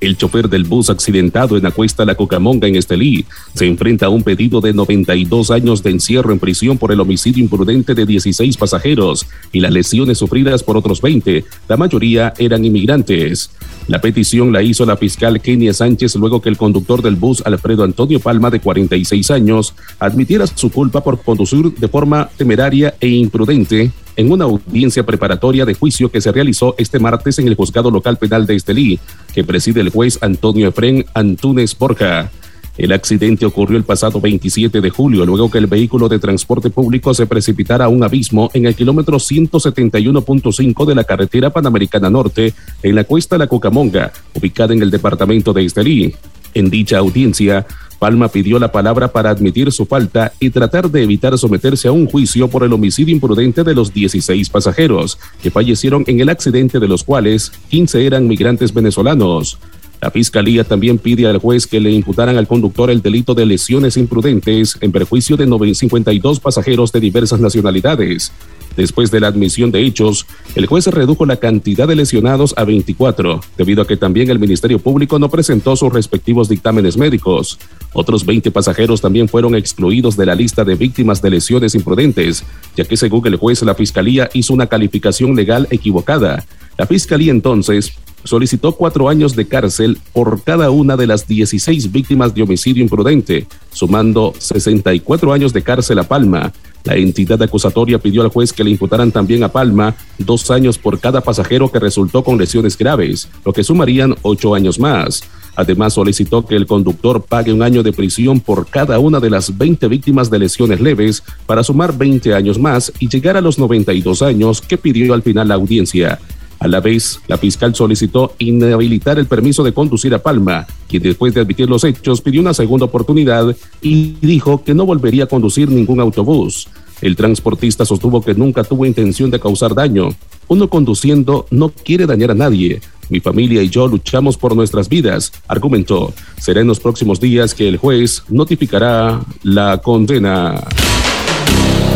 El 0.00 0.16
chofer 0.16 0.48
del 0.48 0.64
bus 0.64 0.90
accidentado 0.90 1.56
en 1.56 1.66
Acuesta 1.66 2.04
La 2.04 2.14
Cocamonga 2.14 2.68
en 2.68 2.76
Estelí 2.76 3.26
se 3.54 3.66
enfrenta 3.66 4.06
a 4.06 4.10
un 4.10 4.22
pedido 4.22 4.60
de 4.60 4.72
92 4.72 5.50
años 5.50 5.82
de 5.82 5.90
encierro 5.90 6.32
en 6.32 6.38
prisión 6.38 6.78
por 6.78 6.92
el 6.92 7.00
homicidio 7.00 7.42
imprudente 7.42 7.94
de 7.94 8.06
16 8.06 8.56
pasajeros 8.56 9.26
y 9.52 9.60
las 9.60 9.72
lesiones 9.72 10.18
sufridas 10.18 10.62
por 10.62 10.76
otros 10.76 11.00
20. 11.00 11.44
La 11.68 11.76
mayoría 11.76 12.32
eran 12.38 12.64
inmigrantes. 12.64 13.50
La 13.88 14.02
petición 14.02 14.52
la 14.52 14.62
hizo 14.62 14.84
la 14.84 14.98
fiscal 14.98 15.40
Kenia 15.40 15.72
Sánchez 15.72 16.14
luego 16.16 16.42
que 16.42 16.50
el 16.50 16.58
conductor 16.58 17.00
del 17.00 17.16
bus, 17.16 17.42
Alfredo 17.46 17.84
Antonio 17.84 18.20
Palma, 18.20 18.50
de 18.50 18.60
46 18.60 19.30
años, 19.30 19.74
admitiera 19.98 20.46
su 20.46 20.70
culpa 20.70 21.02
por 21.02 21.22
conducir 21.22 21.72
de 21.74 21.88
forma 21.88 22.28
temeraria 22.36 22.94
e 23.00 23.08
imprudente 23.08 23.90
en 24.16 24.30
una 24.30 24.44
audiencia 24.44 25.06
preparatoria 25.06 25.64
de 25.64 25.72
juicio 25.72 26.10
que 26.10 26.20
se 26.20 26.32
realizó 26.32 26.74
este 26.76 26.98
martes 26.98 27.38
en 27.38 27.48
el 27.48 27.54
juzgado 27.54 27.90
local 27.90 28.18
penal 28.18 28.46
de 28.46 28.56
Estelí, 28.56 28.98
que 29.34 29.42
preside 29.42 29.80
el 29.80 29.88
juez 29.88 30.18
Antonio 30.20 30.68
Efren 30.68 31.06
Antúnez 31.14 31.74
Borja. 31.78 32.30
El 32.78 32.92
accidente 32.92 33.44
ocurrió 33.44 33.76
el 33.76 33.82
pasado 33.82 34.20
27 34.20 34.80
de 34.80 34.90
julio, 34.90 35.26
luego 35.26 35.50
que 35.50 35.58
el 35.58 35.66
vehículo 35.66 36.08
de 36.08 36.20
transporte 36.20 36.70
público 36.70 37.12
se 37.12 37.26
precipitara 37.26 37.86
a 37.86 37.88
un 37.88 38.04
abismo 38.04 38.50
en 38.54 38.66
el 38.66 38.76
kilómetro 38.76 39.16
171.5 39.16 40.86
de 40.86 40.94
la 40.94 41.02
carretera 41.02 41.50
Panamericana 41.50 42.08
Norte, 42.08 42.54
en 42.84 42.94
la 42.94 43.02
cuesta 43.02 43.36
La 43.36 43.48
Cucamonga, 43.48 44.12
ubicada 44.32 44.72
en 44.72 44.82
el 44.82 44.92
departamento 44.92 45.52
de 45.52 45.64
Estelí. 45.64 46.14
En 46.54 46.70
dicha 46.70 46.98
audiencia, 46.98 47.66
Palma 47.98 48.28
pidió 48.28 48.60
la 48.60 48.70
palabra 48.70 49.08
para 49.08 49.30
admitir 49.30 49.72
su 49.72 49.84
falta 49.84 50.32
y 50.38 50.50
tratar 50.50 50.88
de 50.88 51.02
evitar 51.02 51.36
someterse 51.36 51.88
a 51.88 51.92
un 51.92 52.06
juicio 52.06 52.48
por 52.48 52.62
el 52.62 52.72
homicidio 52.72 53.12
imprudente 53.12 53.64
de 53.64 53.74
los 53.74 53.92
16 53.92 54.48
pasajeros 54.50 55.18
que 55.42 55.50
fallecieron 55.50 56.04
en 56.06 56.20
el 56.20 56.28
accidente 56.28 56.78
de 56.78 56.86
los 56.86 57.02
cuales 57.02 57.50
15 57.70 58.06
eran 58.06 58.28
migrantes 58.28 58.72
venezolanos. 58.72 59.58
La 60.00 60.10
fiscalía 60.12 60.62
también 60.62 60.98
pide 60.98 61.26
al 61.26 61.38
juez 61.38 61.66
que 61.66 61.80
le 61.80 61.90
imputaran 61.90 62.36
al 62.36 62.46
conductor 62.46 62.90
el 62.90 63.02
delito 63.02 63.34
de 63.34 63.46
lesiones 63.46 63.96
imprudentes 63.96 64.78
en 64.80 64.92
perjuicio 64.92 65.36
de 65.36 65.74
52 65.74 66.40
pasajeros 66.40 66.92
de 66.92 67.00
diversas 67.00 67.40
nacionalidades. 67.40 68.32
Después 68.76 69.10
de 69.10 69.18
la 69.18 69.26
admisión 69.26 69.72
de 69.72 69.84
hechos, 69.84 70.24
el 70.54 70.66
juez 70.66 70.86
redujo 70.86 71.26
la 71.26 71.34
cantidad 71.34 71.88
de 71.88 71.96
lesionados 71.96 72.54
a 72.56 72.62
24, 72.62 73.40
debido 73.56 73.82
a 73.82 73.88
que 73.88 73.96
también 73.96 74.30
el 74.30 74.38
Ministerio 74.38 74.78
Público 74.78 75.18
no 75.18 75.28
presentó 75.28 75.74
sus 75.74 75.92
respectivos 75.92 76.48
dictámenes 76.48 76.96
médicos. 76.96 77.58
Otros 77.92 78.24
20 78.24 78.52
pasajeros 78.52 79.00
también 79.00 79.28
fueron 79.28 79.56
excluidos 79.56 80.16
de 80.16 80.26
la 80.26 80.36
lista 80.36 80.62
de 80.62 80.76
víctimas 80.76 81.20
de 81.20 81.30
lesiones 81.30 81.74
imprudentes, 81.74 82.44
ya 82.76 82.84
que 82.84 82.96
según 82.96 83.26
el 83.26 83.34
juez 83.34 83.62
la 83.62 83.74
Fiscalía 83.74 84.30
hizo 84.32 84.54
una 84.54 84.68
calificación 84.68 85.34
legal 85.34 85.66
equivocada. 85.72 86.44
La 86.76 86.86
Fiscalía 86.86 87.32
entonces 87.32 87.94
solicitó 88.24 88.72
cuatro 88.72 89.08
años 89.08 89.34
de 89.36 89.46
cárcel 89.46 89.98
por 90.12 90.42
cada 90.42 90.70
una 90.70 90.96
de 90.96 91.06
las 91.06 91.26
16 91.26 91.90
víctimas 91.92 92.34
de 92.34 92.42
homicidio 92.42 92.82
imprudente, 92.82 93.46
sumando 93.72 94.34
64 94.38 95.32
años 95.32 95.52
de 95.52 95.62
cárcel 95.62 95.98
a 95.98 96.04
Palma. 96.04 96.52
La 96.84 96.96
entidad 96.96 97.42
acusatoria 97.42 97.98
pidió 97.98 98.22
al 98.22 98.28
juez 98.28 98.52
que 98.52 98.64
le 98.64 98.70
imputaran 98.70 99.12
también 99.12 99.42
a 99.44 99.48
Palma 99.48 99.94
dos 100.18 100.50
años 100.50 100.78
por 100.78 100.98
cada 101.00 101.20
pasajero 101.20 101.70
que 101.70 101.78
resultó 101.78 102.22
con 102.22 102.38
lesiones 102.38 102.78
graves, 102.78 103.28
lo 103.44 103.52
que 103.52 103.64
sumarían 103.64 104.14
ocho 104.22 104.54
años 104.54 104.78
más. 104.78 105.22
Además, 105.58 105.94
solicitó 105.94 106.46
que 106.46 106.54
el 106.54 106.68
conductor 106.68 107.24
pague 107.28 107.52
un 107.52 107.62
año 107.62 107.82
de 107.82 107.92
prisión 107.92 108.38
por 108.38 108.68
cada 108.68 109.00
una 109.00 109.18
de 109.18 109.28
las 109.28 109.58
20 109.58 109.88
víctimas 109.88 110.30
de 110.30 110.38
lesiones 110.38 110.80
leves 110.80 111.24
para 111.46 111.64
sumar 111.64 111.98
20 111.98 112.32
años 112.32 112.60
más 112.60 112.92
y 113.00 113.08
llegar 113.08 113.36
a 113.36 113.40
los 113.40 113.58
92 113.58 114.22
años 114.22 114.60
que 114.60 114.78
pidió 114.78 115.14
al 115.14 115.22
final 115.22 115.48
la 115.48 115.56
audiencia. 115.56 116.20
A 116.60 116.66
la 116.66 116.80
vez, 116.80 117.20
la 117.28 117.38
fiscal 117.38 117.74
solicitó 117.74 118.34
inhabilitar 118.38 119.18
el 119.18 119.26
permiso 119.26 119.62
de 119.62 119.72
conducir 119.72 120.12
a 120.14 120.22
Palma, 120.22 120.66
quien 120.88 121.02
después 121.02 121.32
de 121.32 121.40
admitir 121.40 121.68
los 121.68 121.84
hechos 121.84 122.20
pidió 122.20 122.40
una 122.40 122.54
segunda 122.54 122.86
oportunidad 122.86 123.54
y 123.80 124.16
dijo 124.20 124.64
que 124.64 124.74
no 124.74 124.84
volvería 124.84 125.24
a 125.24 125.28
conducir 125.28 125.70
ningún 125.70 126.00
autobús. 126.00 126.68
El 127.00 127.14
transportista 127.14 127.84
sostuvo 127.84 128.22
que 128.22 128.34
nunca 128.34 128.64
tuvo 128.64 128.84
intención 128.84 129.30
de 129.30 129.38
causar 129.38 129.74
daño. 129.74 130.08
Uno 130.48 130.68
conduciendo 130.68 131.46
no 131.50 131.68
quiere 131.68 132.06
dañar 132.06 132.32
a 132.32 132.34
nadie. 132.34 132.80
Mi 133.08 133.20
familia 133.20 133.62
y 133.62 133.68
yo 133.68 133.86
luchamos 133.86 134.36
por 134.36 134.56
nuestras 134.56 134.88
vidas, 134.88 135.32
argumentó. 135.46 136.12
Será 136.38 136.60
en 136.60 136.66
los 136.66 136.80
próximos 136.80 137.20
días 137.20 137.54
que 137.54 137.68
el 137.68 137.76
juez 137.76 138.24
notificará 138.28 139.20
la 139.44 139.78
condena. 139.78 140.60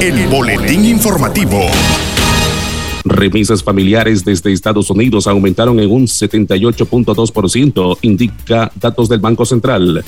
El 0.01 0.29
boletín 0.29 0.85
informativo. 0.85 1.61
Remisas 3.05 3.65
familiares 3.65 4.25
desde 4.25 4.53
Estados 4.53 4.89
Unidos 4.91 5.27
aumentaron 5.27 5.81
en 5.81 5.91
un 5.91 6.07
78.2%, 6.07 7.99
indica 8.03 8.71
datos 8.77 9.09
del 9.09 9.19
Banco 9.19 9.45
Central. 9.45 10.05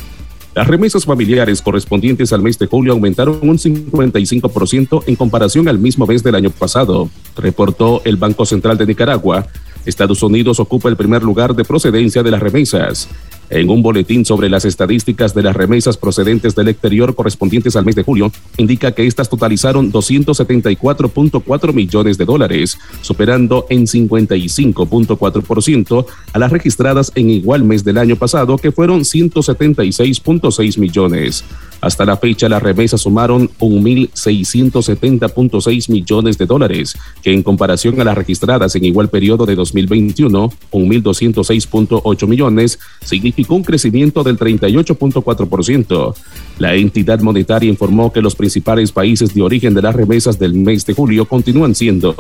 Las 0.55 0.69
remesas 0.69 1.05
familiares 1.05 1.61
correspondientes 1.61 2.33
al 2.33 2.41
mes 2.43 2.57
de 2.61 2.67
julio 2.67 2.93
aumentaron 2.93 3.41
un 3.43 3.59
55% 3.59 5.03
en 5.09 5.17
comparación 5.17 5.67
al 5.67 5.81
mismo 5.81 6.07
mes 6.07 6.23
del 6.23 6.37
año 6.37 6.51
pasado, 6.51 7.11
reportó 7.37 8.01
el 8.05 8.17
Banco 8.17 8.47
Central 8.47 8.79
de 8.79 8.87
Nicaragua. 8.87 9.49
Estados 9.87 10.23
Unidos 10.23 10.61
ocupa 10.61 10.89
el 10.89 10.97
primer 10.97 11.23
lugar 11.23 11.55
de 11.55 11.65
procedencia 11.65 12.23
de 12.23 12.31
las 12.31 12.41
remesas. 12.41 13.09
En 13.51 13.69
un 13.69 13.83
boletín 13.83 14.25
sobre 14.25 14.49
las 14.49 14.65
estadísticas 14.65 15.35
de 15.35 15.43
las 15.43 15.55
remesas 15.55 15.99
procedentes 15.99 16.55
del 16.55 16.69
exterior 16.69 17.15
correspondientes 17.15 17.77
al 17.77 17.85
mes 17.85 17.95
de 17.95 18.03
julio, 18.03 18.33
indica 18.57 18.93
que 18.93 19.07
estas 19.07 19.29
totalizaron 19.29 19.93
274.4 19.93 21.75
millones 21.75 22.17
de 22.17 22.25
dólares, 22.25 22.79
superando 23.03 23.67
en 23.69 23.87
55.4% 23.87 26.07
a 26.33 26.39
las 26.39 26.51
registradas 26.51 27.13
en 27.15 27.29
igual 27.31 27.65
mes 27.65 27.85
del 27.85 27.99
año 27.99 28.17
pasado, 28.17 28.57
que 28.57 28.73
fueron 28.73 29.03
176.6 29.03 30.79
millones. 30.79 31.45
Hasta 31.85 32.05
la 32.07 32.17
fecha, 32.17 32.49
las 32.49 32.63
remesas 32.63 33.03
sumaron 33.03 33.51
1.670.6 33.59 35.91
millones 35.91 36.39
de 36.39 36.47
dólares, 36.47 36.97
que 37.23 37.31
en 37.31 37.43
comparación 37.43 38.01
a 38.01 38.05
las 38.05 38.17
registradas 38.17 38.75
en 38.75 38.87
igual 38.87 39.11
periodo 39.11 39.45
de 39.45 39.55
2021, 39.55 40.51
1.206.8 40.73 42.27
millones, 42.27 42.79
significó 43.05 43.57
un 43.57 43.65
crecimiento 43.65 44.23
del 44.23 44.39
38.4%. 44.39 46.15
La 46.59 46.75
entidad 46.75 47.21
monetaria 47.21 47.69
informó 47.69 48.11
que 48.11 48.23
los 48.23 48.35
principales 48.35 48.91
países 48.91 49.35
de 49.35 49.43
origen 49.43 49.75
de 49.75 49.83
las 49.83 49.95
remesas 49.95 50.39
del 50.39 50.55
mes 50.55 50.87
de 50.87 50.95
julio 50.95 51.27
continúan 51.27 51.75
siendo 51.75 52.17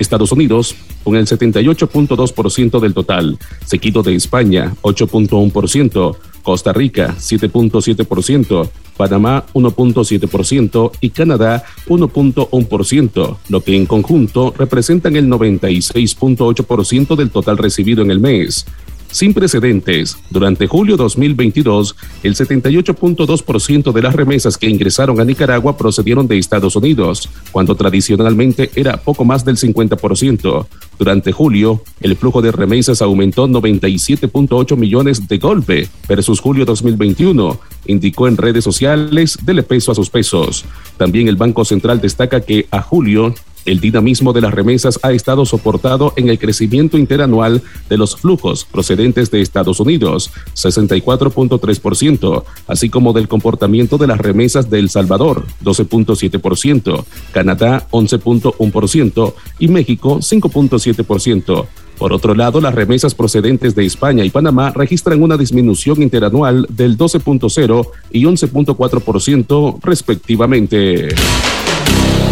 Estados 0.00 0.32
Unidos, 0.32 0.74
con 1.04 1.14
el 1.14 1.28
78.2% 1.28 2.80
del 2.80 2.92
total, 2.92 3.38
seguido 3.64 4.02
de 4.02 4.16
España, 4.16 4.74
8.1%, 4.82 6.16
Costa 6.46 6.72
Rica 6.72 7.16
7.7%, 7.18 8.70
Panamá 8.96 9.44
1.7% 9.52 10.92
y 11.00 11.10
Canadá 11.10 11.64
1.1%, 11.88 13.36
lo 13.48 13.60
que 13.62 13.74
en 13.74 13.84
conjunto 13.84 14.54
representan 14.56 15.16
el 15.16 15.26
96.8% 15.26 17.16
del 17.16 17.30
total 17.30 17.58
recibido 17.58 18.04
en 18.04 18.12
el 18.12 18.20
mes 18.20 18.64
sin 19.10 19.34
precedentes. 19.34 20.16
Durante 20.30 20.66
julio 20.66 20.96
2022, 20.96 21.96
el 22.22 22.34
78.2% 22.34 23.92
de 23.92 24.02
las 24.02 24.14
remesas 24.14 24.58
que 24.58 24.68
ingresaron 24.68 25.20
a 25.20 25.24
Nicaragua 25.24 25.76
procedieron 25.76 26.26
de 26.26 26.38
Estados 26.38 26.76
Unidos, 26.76 27.28
cuando 27.52 27.74
tradicionalmente 27.74 28.70
era 28.74 28.96
poco 28.96 29.24
más 29.24 29.44
del 29.44 29.56
50%. 29.56 30.66
Durante 30.98 31.32
julio, 31.32 31.82
el 32.00 32.16
flujo 32.16 32.40
de 32.42 32.52
remesas 32.52 33.02
aumentó 33.02 33.46
97.8 33.46 34.76
millones 34.76 35.28
de 35.28 35.38
golpe 35.38 35.88
versus 36.08 36.40
julio 36.40 36.64
2021, 36.64 37.58
indicó 37.86 38.28
en 38.28 38.36
redes 38.36 38.64
sociales 38.64 39.38
del 39.42 39.62
peso 39.64 39.92
a 39.92 39.94
sus 39.94 40.10
pesos. 40.10 40.64
También 40.96 41.28
el 41.28 41.36
Banco 41.36 41.64
Central 41.64 42.00
destaca 42.00 42.40
que 42.40 42.66
a 42.70 42.80
julio 42.82 43.34
el 43.66 43.80
dinamismo 43.80 44.32
de 44.32 44.40
las 44.40 44.54
remesas 44.54 44.98
ha 45.02 45.12
estado 45.12 45.44
soportado 45.44 46.12
en 46.16 46.28
el 46.28 46.38
crecimiento 46.38 46.96
interanual 46.96 47.62
de 47.88 47.98
los 47.98 48.16
flujos 48.16 48.64
procedentes 48.64 49.30
de 49.30 49.42
Estados 49.42 49.80
Unidos, 49.80 50.30
64.3%, 50.54 52.44
así 52.68 52.88
como 52.88 53.12
del 53.12 53.28
comportamiento 53.28 53.98
de 53.98 54.06
las 54.06 54.18
remesas 54.18 54.70
de 54.70 54.78
El 54.78 54.88
Salvador, 54.88 55.44
12.7%, 55.62 57.04
Canadá, 57.32 57.86
11.1% 57.90 59.34
y 59.58 59.68
México, 59.68 60.18
5.7%. 60.18 61.66
Por 61.98 62.12
otro 62.12 62.34
lado, 62.34 62.60
las 62.60 62.74
remesas 62.74 63.14
procedentes 63.14 63.74
de 63.74 63.86
España 63.86 64.24
y 64.24 64.30
Panamá 64.30 64.70
registran 64.70 65.22
una 65.22 65.36
disminución 65.36 66.02
interanual 66.02 66.66
del 66.68 66.98
12.0 66.98 67.88
y 68.12 68.24
11.4% 68.24 69.78
respectivamente. 69.82 71.08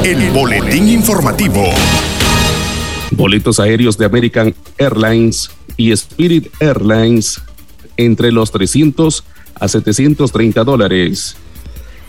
El 0.05 0.33
boletín 0.33 0.87
informativo. 0.87 1.65
Boletos 3.13 3.59
aéreos 3.59 3.97
de 3.97 4.05
American 4.05 4.55
Airlines 4.77 5.51
y 5.79 5.93
Spirit 5.93 6.49
Airlines 6.61 7.41
entre 7.97 8.31
los 8.31 8.53
300 8.53 9.25
a 9.59 9.67
730 9.67 10.63
dólares. 10.63 11.39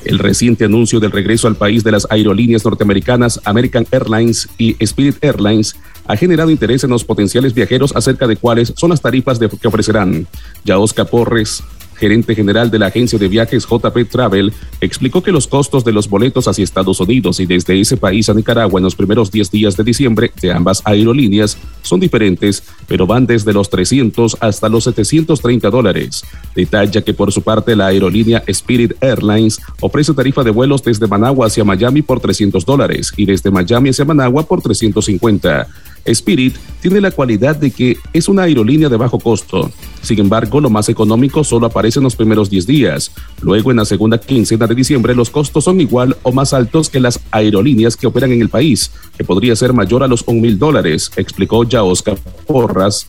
El 0.03 0.19
reciente 0.19 0.65
anuncio 0.65 0.99
del 0.99 1.13
regreso 1.13 1.47
al 1.47 1.55
país 1.55 1.85
de 1.85 1.93
las 1.93 2.05
aerolíneas 2.09 2.65
norteamericanas 2.65 3.39
American 3.45 3.87
Airlines 3.91 4.49
y 4.57 4.75
Spirit 4.83 5.15
Airlines 5.23 5.77
ha 6.05 6.17
generado 6.17 6.51
interés 6.51 6.83
en 6.83 6.89
los 6.89 7.05
potenciales 7.05 7.53
viajeros 7.53 7.95
acerca 7.95 8.27
de 8.27 8.35
cuáles 8.35 8.73
son 8.75 8.89
las 8.89 8.99
tarifas 8.99 9.39
que 9.39 9.67
ofrecerán. 9.69 10.27
Ya 10.65 10.77
Oscar 10.79 11.07
Porres, 11.07 11.63
gerente 11.97 12.35
general 12.35 12.71
de 12.71 12.79
la 12.79 12.87
agencia 12.87 13.17
de 13.17 13.27
viajes 13.27 13.65
JP 13.65 14.09
Travel, 14.09 14.53
explicó 14.81 15.23
que 15.23 15.31
los 15.31 15.47
costos 15.47 15.83
de 15.83 15.91
los 15.91 16.09
boletos 16.09 16.47
hacia 16.47 16.63
Estados 16.63 16.99
Unidos 16.99 17.39
y 17.39 17.45
desde 17.45 17.79
ese 17.79 17.97
país 17.97 18.29
a 18.29 18.33
Nicaragua 18.33 18.79
en 18.79 18.83
los 18.83 18.95
primeros 18.95 19.31
10 19.31 19.51
días 19.51 19.77
de 19.77 19.83
diciembre 19.83 20.31
de 20.41 20.51
ambas 20.51 20.81
aerolíneas 20.85 21.57
son 21.81 21.99
diferentes, 21.99 22.63
pero 22.87 23.07
van 23.07 23.25
desde 23.25 23.53
los 23.53 23.69
300 23.69 24.37
hasta 24.39 24.69
los 24.69 24.83
730 24.85 25.69
dólares. 25.69 26.23
Detalla 26.55 27.01
que 27.01 27.13
por 27.13 27.31
su 27.31 27.41
parte 27.41 27.75
la 27.75 27.87
aerolínea 27.87 28.43
Spirit 28.47 28.93
Airlines 29.01 29.59
ofrece 29.81 30.13
tarifa 30.13 30.43
de 30.43 30.51
vuelos 30.51 30.83
desde 30.83 31.07
Managua 31.07 31.47
hacia 31.47 31.63
Miami 31.63 32.01
por 32.01 32.19
300 32.19 32.65
dólares 32.65 33.13
y 33.17 33.25
desde 33.25 33.51
Miami 33.51 33.89
hacia 33.89 34.05
Managua 34.05 34.45
por 34.47 34.61
350. 34.61 35.67
Spirit 36.05 36.55
tiene 36.81 37.01
la 37.01 37.11
cualidad 37.11 37.55
de 37.55 37.71
que 37.71 37.97
es 38.13 38.29
una 38.29 38.43
aerolínea 38.43 38.89
de 38.89 38.97
bajo 38.97 39.19
costo. 39.19 39.71
Sin 40.01 40.19
embargo, 40.19 40.61
lo 40.61 40.69
más 40.69 40.87
económico 40.87 41.43
solo 41.43 41.65
aparece 41.65 41.99
en 41.99 42.03
los 42.03 42.15
primeros 42.15 42.49
10 42.49 42.67
días. 42.67 43.11
Luego, 43.41 43.71
en 43.71 43.77
la 43.77 43.85
segunda 43.85 44.19
quincena 44.19 44.67
de 44.67 44.75
diciembre, 44.75 45.15
los 45.15 45.31
costos 45.31 45.63
son 45.63 45.81
igual 45.81 46.15
o 46.21 46.31
más 46.31 46.53
altos 46.53 46.89
que 46.89 46.99
las 46.99 47.19
aerolíneas 47.31 47.97
que 47.97 48.07
operan 48.07 48.31
en 48.31 48.41
el 48.41 48.49
país, 48.49 48.91
que 49.17 49.23
podría 49.23 49.55
ser 49.55 49.73
mayor 49.73 50.03
a 50.03 50.07
los 50.07 50.23
un 50.27 50.41
mil 50.41 50.59
dólares, 50.59 51.11
explicó 51.15 51.63
ya 51.63 51.83
Oscar 51.83 52.17
Porras, 52.45 53.07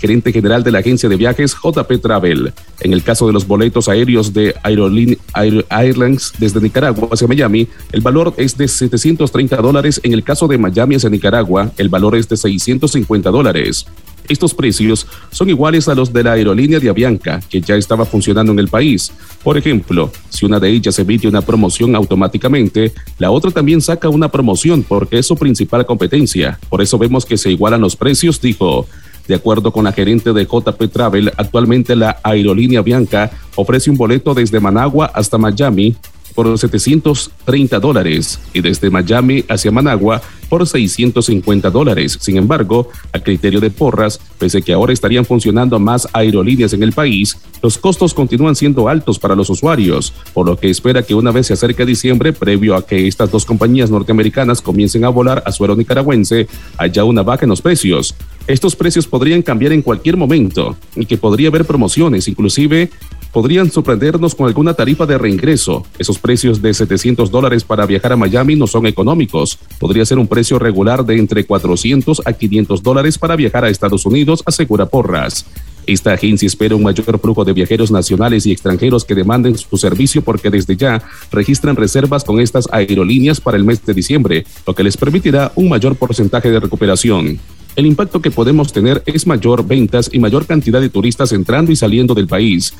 gerente 0.00 0.32
general 0.32 0.62
de 0.62 0.72
la 0.72 0.78
agencia 0.78 1.08
de 1.08 1.16
viajes 1.16 1.54
JP 1.54 2.00
Travel. 2.00 2.52
En 2.80 2.92
el 2.92 3.02
caso 3.02 3.26
de 3.26 3.32
los 3.32 3.46
boletos 3.46 3.88
aéreos 3.88 4.32
de 4.32 4.54
Airlines 4.62 6.32
desde 6.38 6.60
Nicaragua 6.60 7.08
hacia 7.12 7.26
Miami, 7.26 7.68
el 7.92 8.00
valor 8.00 8.34
es 8.36 8.56
de 8.56 8.68
730 8.68 9.56
dólares. 9.56 10.00
En 10.02 10.12
el 10.12 10.22
caso 10.22 10.46
de 10.48 10.58
Miami 10.58 10.96
hacia 10.96 11.10
Nicaragua, 11.10 11.72
el 11.76 11.88
valor 11.88 12.16
es 12.16 12.28
de 12.28 12.36
650 12.36 13.30
dólares. 13.30 13.86
Estos 14.28 14.52
precios 14.52 15.06
son 15.30 15.48
iguales 15.48 15.88
a 15.88 15.94
los 15.94 16.12
de 16.12 16.22
la 16.22 16.32
aerolínea 16.32 16.78
de 16.78 16.90
Avianca, 16.90 17.40
que 17.48 17.60
ya 17.60 17.76
estaba 17.76 18.04
funcionando 18.04 18.52
en 18.52 18.58
el 18.58 18.68
país. 18.68 19.10
Por 19.42 19.56
ejemplo, 19.56 20.12
si 20.28 20.44
una 20.44 20.60
de 20.60 20.68
ellas 20.68 20.98
emite 20.98 21.26
una 21.26 21.40
promoción 21.40 21.96
automáticamente, 21.96 22.92
la 23.18 23.30
otra 23.30 23.50
también 23.50 23.80
saca 23.80 24.08
una 24.08 24.28
promoción 24.28 24.82
porque 24.82 25.18
es 25.18 25.26
su 25.26 25.36
principal 25.36 25.86
competencia. 25.86 26.58
Por 26.68 26.82
eso 26.82 26.98
vemos 26.98 27.24
que 27.24 27.38
se 27.38 27.50
igualan 27.50 27.80
los 27.80 27.96
precios, 27.96 28.40
dijo. 28.40 28.86
De 29.26 29.34
acuerdo 29.34 29.70
con 29.72 29.84
la 29.84 29.92
gerente 29.92 30.32
de 30.32 30.46
JP 30.46 30.90
Travel, 30.90 31.30
actualmente 31.36 31.94
la 31.94 32.18
aerolínea 32.22 32.80
Bianca 32.80 33.30
ofrece 33.56 33.90
un 33.90 33.98
boleto 33.98 34.32
desde 34.32 34.58
Managua 34.58 35.10
hasta 35.14 35.36
Miami 35.36 35.94
por 36.38 36.56
730 36.56 37.80
dólares 37.80 38.38
y 38.54 38.60
desde 38.60 38.90
Miami 38.90 39.44
hacia 39.48 39.72
Managua 39.72 40.22
por 40.48 40.64
650 40.64 41.68
dólares. 41.68 42.16
Sin 42.20 42.36
embargo, 42.36 42.90
a 43.12 43.18
criterio 43.18 43.58
de 43.58 43.70
Porras, 43.70 44.20
pese 44.38 44.62
que 44.62 44.72
ahora 44.72 44.92
estarían 44.92 45.24
funcionando 45.24 45.80
más 45.80 46.06
aerolíneas 46.12 46.72
en 46.74 46.84
el 46.84 46.92
país, 46.92 47.36
los 47.60 47.76
costos 47.76 48.14
continúan 48.14 48.54
siendo 48.54 48.88
altos 48.88 49.18
para 49.18 49.34
los 49.34 49.50
usuarios, 49.50 50.12
por 50.32 50.46
lo 50.46 50.56
que 50.56 50.70
espera 50.70 51.02
que 51.02 51.16
una 51.16 51.32
vez 51.32 51.48
se 51.48 51.54
acerque 51.54 51.84
diciembre, 51.84 52.32
previo 52.32 52.76
a 52.76 52.86
que 52.86 53.08
estas 53.08 53.32
dos 53.32 53.44
compañías 53.44 53.90
norteamericanas 53.90 54.62
comiencen 54.62 55.04
a 55.04 55.08
volar 55.08 55.42
a 55.44 55.50
suelo 55.50 55.74
nicaragüense, 55.74 56.46
haya 56.76 57.02
una 57.02 57.24
baja 57.24 57.46
en 57.46 57.50
los 57.50 57.62
precios. 57.62 58.14
Estos 58.46 58.76
precios 58.76 59.08
podrían 59.08 59.42
cambiar 59.42 59.72
en 59.72 59.82
cualquier 59.82 60.16
momento 60.16 60.76
y 60.94 61.04
que 61.04 61.18
podría 61.18 61.48
haber 61.48 61.64
promociones, 61.64 62.28
inclusive 62.28 62.90
podrían 63.32 63.70
sorprendernos 63.70 64.34
con 64.34 64.46
alguna 64.46 64.74
tarifa 64.74 65.06
de 65.06 65.18
reingreso. 65.18 65.84
Esos 65.98 66.18
precios 66.18 66.62
de 66.62 66.74
700 66.74 67.30
dólares 67.30 67.64
para 67.64 67.86
viajar 67.86 68.12
a 68.12 68.16
Miami 68.16 68.56
no 68.56 68.66
son 68.66 68.86
económicos. 68.86 69.58
Podría 69.78 70.04
ser 70.04 70.18
un 70.18 70.26
precio 70.26 70.58
regular 70.58 71.04
de 71.04 71.18
entre 71.18 71.44
400 71.44 72.22
a 72.24 72.32
500 72.32 72.82
dólares 72.82 73.18
para 73.18 73.36
viajar 73.36 73.64
a 73.64 73.68
Estados 73.68 74.06
Unidos, 74.06 74.42
asegura 74.46 74.86
Porras. 74.86 75.44
Esta 75.88 76.12
agencia 76.12 76.46
espera 76.46 76.76
un 76.76 76.82
mayor 76.82 77.18
flujo 77.18 77.46
de 77.46 77.54
viajeros 77.54 77.90
nacionales 77.90 78.44
y 78.44 78.52
extranjeros 78.52 79.06
que 79.06 79.14
demanden 79.14 79.56
su 79.56 79.78
servicio 79.78 80.20
porque 80.20 80.50
desde 80.50 80.76
ya 80.76 81.02
registran 81.32 81.76
reservas 81.76 82.24
con 82.24 82.40
estas 82.40 82.68
aerolíneas 82.70 83.40
para 83.40 83.56
el 83.56 83.64
mes 83.64 83.82
de 83.86 83.94
diciembre, 83.94 84.44
lo 84.66 84.74
que 84.74 84.84
les 84.84 84.98
permitirá 84.98 85.50
un 85.54 85.70
mayor 85.70 85.96
porcentaje 85.96 86.50
de 86.50 86.60
recuperación. 86.60 87.38
El 87.74 87.86
impacto 87.86 88.20
que 88.20 88.30
podemos 88.30 88.70
tener 88.70 89.02
es 89.06 89.26
mayor 89.26 89.66
ventas 89.66 90.10
y 90.12 90.18
mayor 90.18 90.44
cantidad 90.44 90.80
de 90.80 90.90
turistas 90.90 91.32
entrando 91.32 91.72
y 91.72 91.76
saliendo 91.76 92.12
del 92.12 92.26
país. 92.26 92.74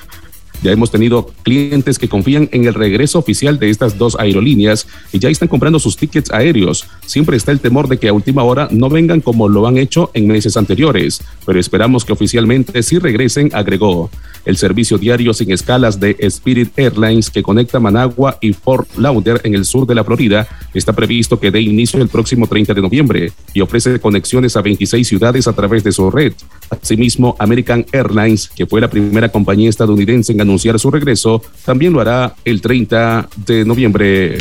Ya 0.63 0.73
hemos 0.73 0.91
tenido 0.91 1.31
clientes 1.43 1.99
que 1.99 2.09
confían 2.09 2.49
en 2.53 2.65
el 2.65 2.75
regreso 2.75 3.19
oficial 3.19 3.59
de 3.59 3.71
estas 3.71 3.97
dos 3.97 4.17
aerolíneas 4.19 4.87
y 5.13 5.19
ya 5.19 5.29
están 5.29 5.49
comprando 5.49 5.79
sus 5.79 5.97
tickets 5.97 6.33
aéreos. 6.33 6.87
Siempre 7.07 7.37
está 7.37 7.53
el 7.53 7.61
temor 7.61 7.89
de 7.89 7.99
que 7.99 8.09
a 8.09 8.13
última 8.13 8.43
hora 8.43 8.69
no 8.71 8.89
vengan 8.89 9.21
como 9.21 9.49
lo 9.49 9.67
han 9.67 9.79
hecho 9.79 10.11
en 10.15 10.27
meses 10.27 10.57
anteriores, 10.57 11.23
pero 11.47 11.61
esperamos 11.61 12.05
que 12.05 12.13
oficialmente 12.13 12.83
sí 12.83 12.99
regresen, 12.99 13.51
agregó. 13.53 14.11
El 14.45 14.57
servicio 14.57 14.99
diario 14.99 15.35
sin 15.35 15.51
escalas 15.51 16.01
de 16.01 16.17
Spirit 16.21 16.77
Airlines 16.77 17.31
que 17.31 17.43
conecta 17.43 17.81
Managua 17.81 18.39
y 18.41 18.53
Fort 18.53 18.89
Lauderdale 18.97 19.41
en 19.45 19.55
el 19.55 19.65
sur 19.65 19.87
de 19.87 19.95
la 19.95 20.05
Florida 20.05 20.49
está 20.75 20.93
previsto 20.93 21.39
que 21.39 21.51
dé 21.51 21.61
inicio 21.61 22.01
el 22.01 22.09
próximo 22.09 22.47
30 22.47 22.75
de 22.75 22.83
noviembre 22.83 23.33
y 23.53 23.61
ofrece 23.61 24.01
conexiones 24.01 24.57
a 24.57 24.63
26 24.63 25.07
ciudades 25.07 25.47
a 25.47 25.53
través 25.53 25.85
de 25.85 25.93
su 25.93 26.11
red. 26.11 26.33
Asimismo, 26.71 27.37
American 27.39 27.85
Airlines, 27.93 28.49
que 28.49 28.67
fue 28.67 28.81
la 28.81 28.89
primera 28.89 29.29
compañía 29.29 29.69
estadounidense 29.69 30.33
en 30.33 30.41
anunciar 30.49 30.79
su 30.81 30.91
regreso, 30.91 31.43
también 31.65 31.93
lo 31.93 32.01
hará 32.01 32.35
el 32.45 32.63
30 32.63 33.29
de 33.45 33.67
noviembre. 33.67 34.39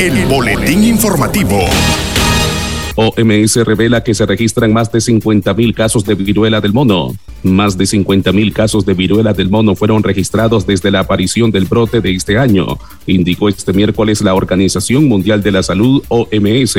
El 0.00 0.26
boletín 0.26 0.82
informativo. 0.82 1.60
OMS 2.96 3.56
revela 3.64 4.02
que 4.02 4.12
se 4.12 4.26
registran 4.26 4.72
más 4.72 4.90
de 4.90 5.00
50 5.00 5.54
mil 5.54 5.72
casos 5.72 6.04
de 6.04 6.14
viruela 6.16 6.60
del 6.60 6.72
mono. 6.72 7.12
Más 7.44 7.78
de 7.78 7.86
50 7.86 8.32
mil 8.32 8.52
casos 8.52 8.84
de 8.84 8.94
viruela 8.94 9.32
del 9.32 9.48
mono 9.48 9.76
fueron 9.76 10.02
registrados 10.02 10.66
desde 10.66 10.90
la 10.90 11.00
aparición 11.00 11.52
del 11.52 11.66
brote 11.66 12.00
de 12.00 12.12
este 12.12 12.36
año, 12.36 12.78
indicó 13.06 13.48
este 13.48 13.72
miércoles 13.72 14.20
la 14.20 14.34
Organización 14.34 15.06
Mundial 15.06 15.42
de 15.42 15.52
la 15.52 15.62
Salud, 15.62 16.02
OMS. 16.08 16.76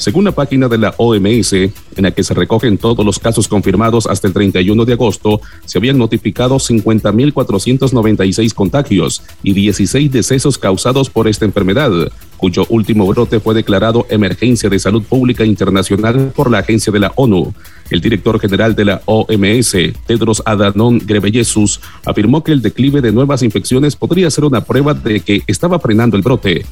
Según 0.00 0.24
la 0.24 0.32
página 0.32 0.66
de 0.66 0.78
la 0.78 0.94
OMS, 0.96 1.52
en 1.52 1.72
la 1.98 2.10
que 2.10 2.24
se 2.24 2.32
recogen 2.32 2.78
todos 2.78 3.04
los 3.04 3.18
casos 3.18 3.46
confirmados 3.48 4.06
hasta 4.06 4.28
el 4.28 4.32
31 4.32 4.86
de 4.86 4.94
agosto, 4.94 5.42
se 5.66 5.76
habían 5.76 5.98
notificado 5.98 6.56
50.496 6.56 8.54
contagios 8.54 9.22
y 9.42 9.52
16 9.52 10.10
decesos 10.10 10.56
causados 10.56 11.10
por 11.10 11.28
esta 11.28 11.44
enfermedad, 11.44 11.90
cuyo 12.38 12.64
último 12.70 13.06
brote 13.08 13.40
fue 13.40 13.54
declarado 13.54 14.06
emergencia 14.08 14.70
de 14.70 14.78
salud 14.78 15.02
pública 15.02 15.44
internacional 15.44 16.32
por 16.34 16.50
la 16.50 16.60
agencia 16.60 16.90
de 16.90 17.00
la 17.00 17.12
ONU. 17.16 17.52
El 17.90 18.00
director 18.00 18.40
general 18.40 18.74
de 18.74 18.86
la 18.86 19.02
OMS, 19.04 19.76
Tedros 20.06 20.42
Adhanom 20.46 20.98
Ghebreyesus, 20.98 21.78
afirmó 22.06 22.42
que 22.42 22.52
el 22.52 22.62
declive 22.62 23.02
de 23.02 23.12
nuevas 23.12 23.42
infecciones 23.42 23.96
podría 23.96 24.30
ser 24.30 24.44
una 24.46 24.64
prueba 24.64 24.94
de 24.94 25.20
que 25.20 25.42
estaba 25.46 25.78
frenando 25.78 26.16
el 26.16 26.22
brote. 26.22 26.64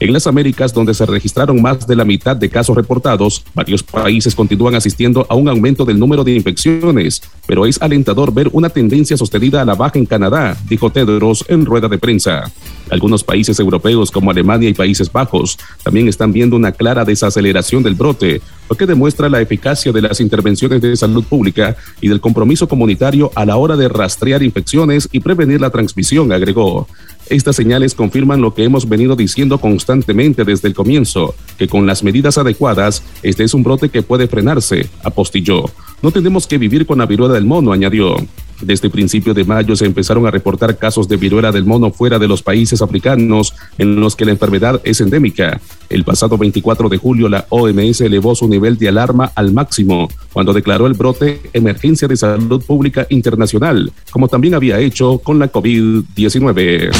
En 0.00 0.12
las 0.12 0.26
Américas, 0.26 0.74
donde 0.74 0.92
se 0.92 1.06
registraron 1.06 1.62
más 1.62 1.86
de 1.86 1.94
la 1.94 2.04
mitad 2.04 2.36
de 2.36 2.50
casos 2.50 2.74
reportados, 2.74 3.44
varios 3.54 3.82
países 3.84 4.34
continúan 4.34 4.74
asistiendo 4.74 5.24
a 5.28 5.36
un 5.36 5.48
aumento 5.48 5.84
del 5.84 6.00
número 6.00 6.24
de 6.24 6.32
infecciones, 6.32 7.22
pero 7.46 7.64
es 7.64 7.80
alentador 7.80 8.34
ver 8.34 8.50
una 8.52 8.68
tendencia 8.68 9.16
sostenida 9.16 9.62
a 9.62 9.64
la 9.64 9.76
baja 9.76 9.98
en 9.98 10.06
Canadá, 10.06 10.56
dijo 10.68 10.90
Tedros 10.90 11.44
en 11.48 11.64
rueda 11.64 11.88
de 11.88 11.98
prensa. 11.98 12.50
Algunos 12.90 13.22
países 13.22 13.58
europeos 13.60 14.10
como 14.10 14.32
Alemania 14.32 14.68
y 14.68 14.74
Países 14.74 15.10
Bajos 15.10 15.56
también 15.84 16.08
están 16.08 16.32
viendo 16.32 16.56
una 16.56 16.72
clara 16.72 17.04
desaceleración 17.04 17.82
del 17.84 17.94
brote, 17.94 18.42
lo 18.68 18.76
que 18.76 18.86
demuestra 18.86 19.28
la 19.28 19.40
eficacia 19.40 19.92
de 19.92 20.02
las 20.02 20.20
intervenciones 20.20 20.82
de 20.82 20.96
salud 20.96 21.24
pública 21.24 21.76
y 22.00 22.08
del 22.08 22.20
compromiso 22.20 22.66
comunitario 22.66 23.30
a 23.36 23.44
la 23.44 23.56
hora 23.56 23.76
de 23.76 23.88
rastrear 23.88 24.42
infecciones 24.42 25.08
y 25.12 25.20
prevenir 25.20 25.60
la 25.60 25.70
transmisión, 25.70 26.32
agregó. 26.32 26.88
Estas 27.30 27.56
señales 27.56 27.94
confirman 27.94 28.42
lo 28.42 28.54
que 28.54 28.64
hemos 28.64 28.88
venido 28.88 29.16
diciendo 29.16 29.58
constantemente 29.58 30.44
desde 30.44 30.68
el 30.68 30.74
comienzo, 30.74 31.34
que 31.58 31.68
con 31.68 31.86
las 31.86 32.02
medidas 32.02 32.36
adecuadas, 32.36 33.02
este 33.22 33.44
es 33.44 33.54
un 33.54 33.62
brote 33.62 33.88
que 33.88 34.02
puede 34.02 34.28
frenarse, 34.28 34.88
apostilló. 35.02 35.64
No 36.02 36.10
tenemos 36.10 36.46
que 36.46 36.58
vivir 36.58 36.86
con 36.86 36.98
la 36.98 37.06
viruela 37.06 37.34
del 37.34 37.46
mono, 37.46 37.72
añadió. 37.72 38.16
Desde 38.60 38.90
principio 38.90 39.34
de 39.34 39.44
mayo 39.44 39.76
se 39.76 39.84
empezaron 39.84 40.26
a 40.26 40.30
reportar 40.30 40.78
casos 40.78 41.08
de 41.08 41.16
viruela 41.16 41.52
del 41.52 41.64
mono 41.64 41.90
fuera 41.90 42.18
de 42.18 42.28
los 42.28 42.42
países 42.42 42.82
africanos 42.82 43.54
en 43.78 43.96
los 43.96 44.16
que 44.16 44.24
la 44.24 44.32
enfermedad 44.32 44.80
es 44.84 45.00
endémica. 45.00 45.60
El 45.88 46.04
pasado 46.04 46.38
24 46.38 46.88
de 46.88 46.96
julio 46.96 47.28
la 47.28 47.46
OMS 47.50 48.00
elevó 48.00 48.34
su 48.34 48.48
nivel 48.48 48.78
de 48.78 48.88
alarma 48.88 49.32
al 49.34 49.52
máximo 49.52 50.08
cuando 50.32 50.52
declaró 50.52 50.86
el 50.86 50.94
brote 50.94 51.40
emergencia 51.52 52.08
de 52.08 52.16
salud 52.16 52.62
pública 52.64 53.06
internacional, 53.10 53.92
como 54.10 54.28
también 54.28 54.54
había 54.54 54.78
hecho 54.78 55.18
con 55.18 55.38
la 55.38 55.50
COVID-19. 55.50 56.90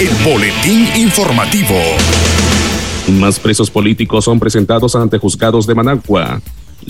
El 0.00 0.08
boletín 0.24 0.86
informativo. 0.96 1.76
Más 3.18 3.40
presos 3.40 3.70
políticos 3.70 4.24
son 4.24 4.38
presentados 4.38 4.94
ante 4.94 5.18
juzgados 5.18 5.66
de 5.66 5.74
Managua. 5.74 6.40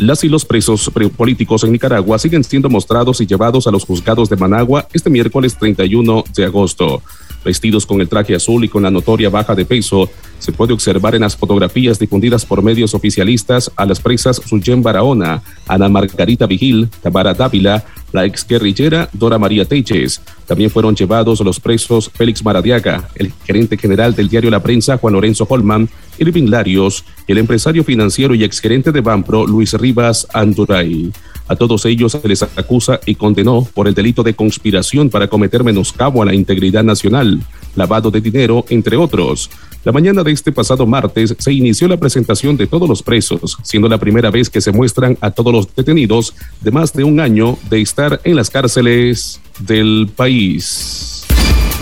Las 0.01 0.25
y 0.25 0.31
los 0.31 0.47
presos 0.47 0.91
políticos 1.15 1.63
en 1.63 1.73
Nicaragua 1.73 2.19
siguen 2.19 2.43
siendo 2.43 2.71
mostrados 2.71 3.21
y 3.21 3.27
llevados 3.27 3.67
a 3.67 3.71
los 3.71 3.85
juzgados 3.85 4.31
de 4.31 4.37
Managua 4.37 4.89
este 4.95 5.11
miércoles 5.11 5.59
31 5.59 6.25
de 6.35 6.45
agosto. 6.47 7.03
Vestidos 7.45 7.85
con 7.85 8.01
el 8.01 8.09
traje 8.09 8.35
azul 8.35 8.65
y 8.65 8.71
con 8.71 8.83
la 8.83 8.91
notoria 8.91 9.29
baja 9.29 9.55
de 9.55 9.67
peso, 9.67 10.09
se 10.39 10.53
puede 10.53 10.73
observar 10.73 11.15
en 11.17 11.21
las 11.21 11.37
fotografías 11.37 11.99
difundidas 11.99 12.47
por 12.47 12.63
medios 12.63 12.95
oficialistas 12.95 13.71
a 13.77 13.85
las 13.85 14.01
presas 14.01 14.37
Suyen 14.37 14.83
Barahona, 14.83 15.43
Ana 15.69 15.91
Margarita 15.91 16.47
Vigil, 16.47 16.89
Tabara 17.03 17.35
Dávila, 17.35 17.85
la 18.13 18.25
ex 18.25 18.47
guerrillera 18.47 19.09
Dora 19.13 19.39
María 19.39 19.65
Teiches. 19.65 20.21
También 20.47 20.71
fueron 20.71 20.95
llevados 20.95 21.41
los 21.41 21.61
presos 21.61 22.11
Félix 22.13 22.45
Maradiaga, 22.45 23.09
el 23.15 23.33
gerente 23.45 23.77
general 23.77 24.15
del 24.15 24.29
diario 24.29 24.51
La 24.51 24.63
Prensa 24.63 24.99
Juan 24.99 25.15
Lorenzo 25.15 25.47
Holman, 25.49 25.89
Irving 26.19 26.49
Larios 26.49 27.05
el 27.27 27.39
empresario 27.39 27.85
financiero 27.85 28.35
y 28.35 28.43
exgerente 28.43 28.91
de 28.91 29.01
Bampro 29.01 29.47
Luis 29.47 29.73
Rivas 29.75 30.27
Anduray. 30.33 31.13
A 31.47 31.57
todos 31.57 31.85
ellos 31.87 32.13
se 32.13 32.29
les 32.29 32.43
acusa 32.43 33.01
y 33.07 33.15
condenó 33.15 33.67
por 33.73 33.87
el 33.87 33.95
delito 33.95 34.23
de 34.23 34.35
conspiración 34.35 35.11
para 35.11 35.29
cometer 35.29 35.63
menoscabo 35.63 36.23
a 36.23 36.27
la 36.27 36.35
integridad 36.35 36.83
nacional, 36.83 37.41
lavado 37.77 38.11
de 38.11 38.21
dinero, 38.21 38.65
entre 38.69 38.97
otros. 38.97 39.51
La 39.83 39.93
mañana 39.93 40.23
de 40.23 40.33
este 40.33 40.53
pasado 40.53 40.87
martes 40.87 41.35
se 41.39 41.53
inició 41.53 41.89
la 41.89 41.97
presentación 41.97 42.57
de 42.57 42.67
todos 42.67 42.87
los 42.87 43.03
presos, 43.03 43.57
siendo 43.63 43.89
la 43.89 43.97
primera 43.97 44.31
vez 44.31 44.51
que 44.51 44.61
se 44.61 44.73
muestran 44.73 45.17
a 45.23 45.31
todos 45.31 45.53
los 45.55 45.75
detenidos 45.75 46.35
de 46.61 46.71
más 46.71 46.93
de 46.93 47.05
un 47.05 47.19
año 47.19 47.57
de 47.71 47.81
estar 47.81 48.21
en 48.25 48.37
las 48.37 48.51
cárceles 48.51 49.41
del 49.59 50.11
país. 50.15 51.25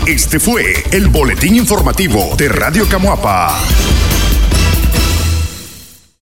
Este 0.07 0.39
fue 0.39 0.63
el 0.91 1.09
boletín 1.09 1.57
informativo 1.57 2.35
de 2.37 2.47
Radio 2.47 2.87
Camuapa. 2.87 3.59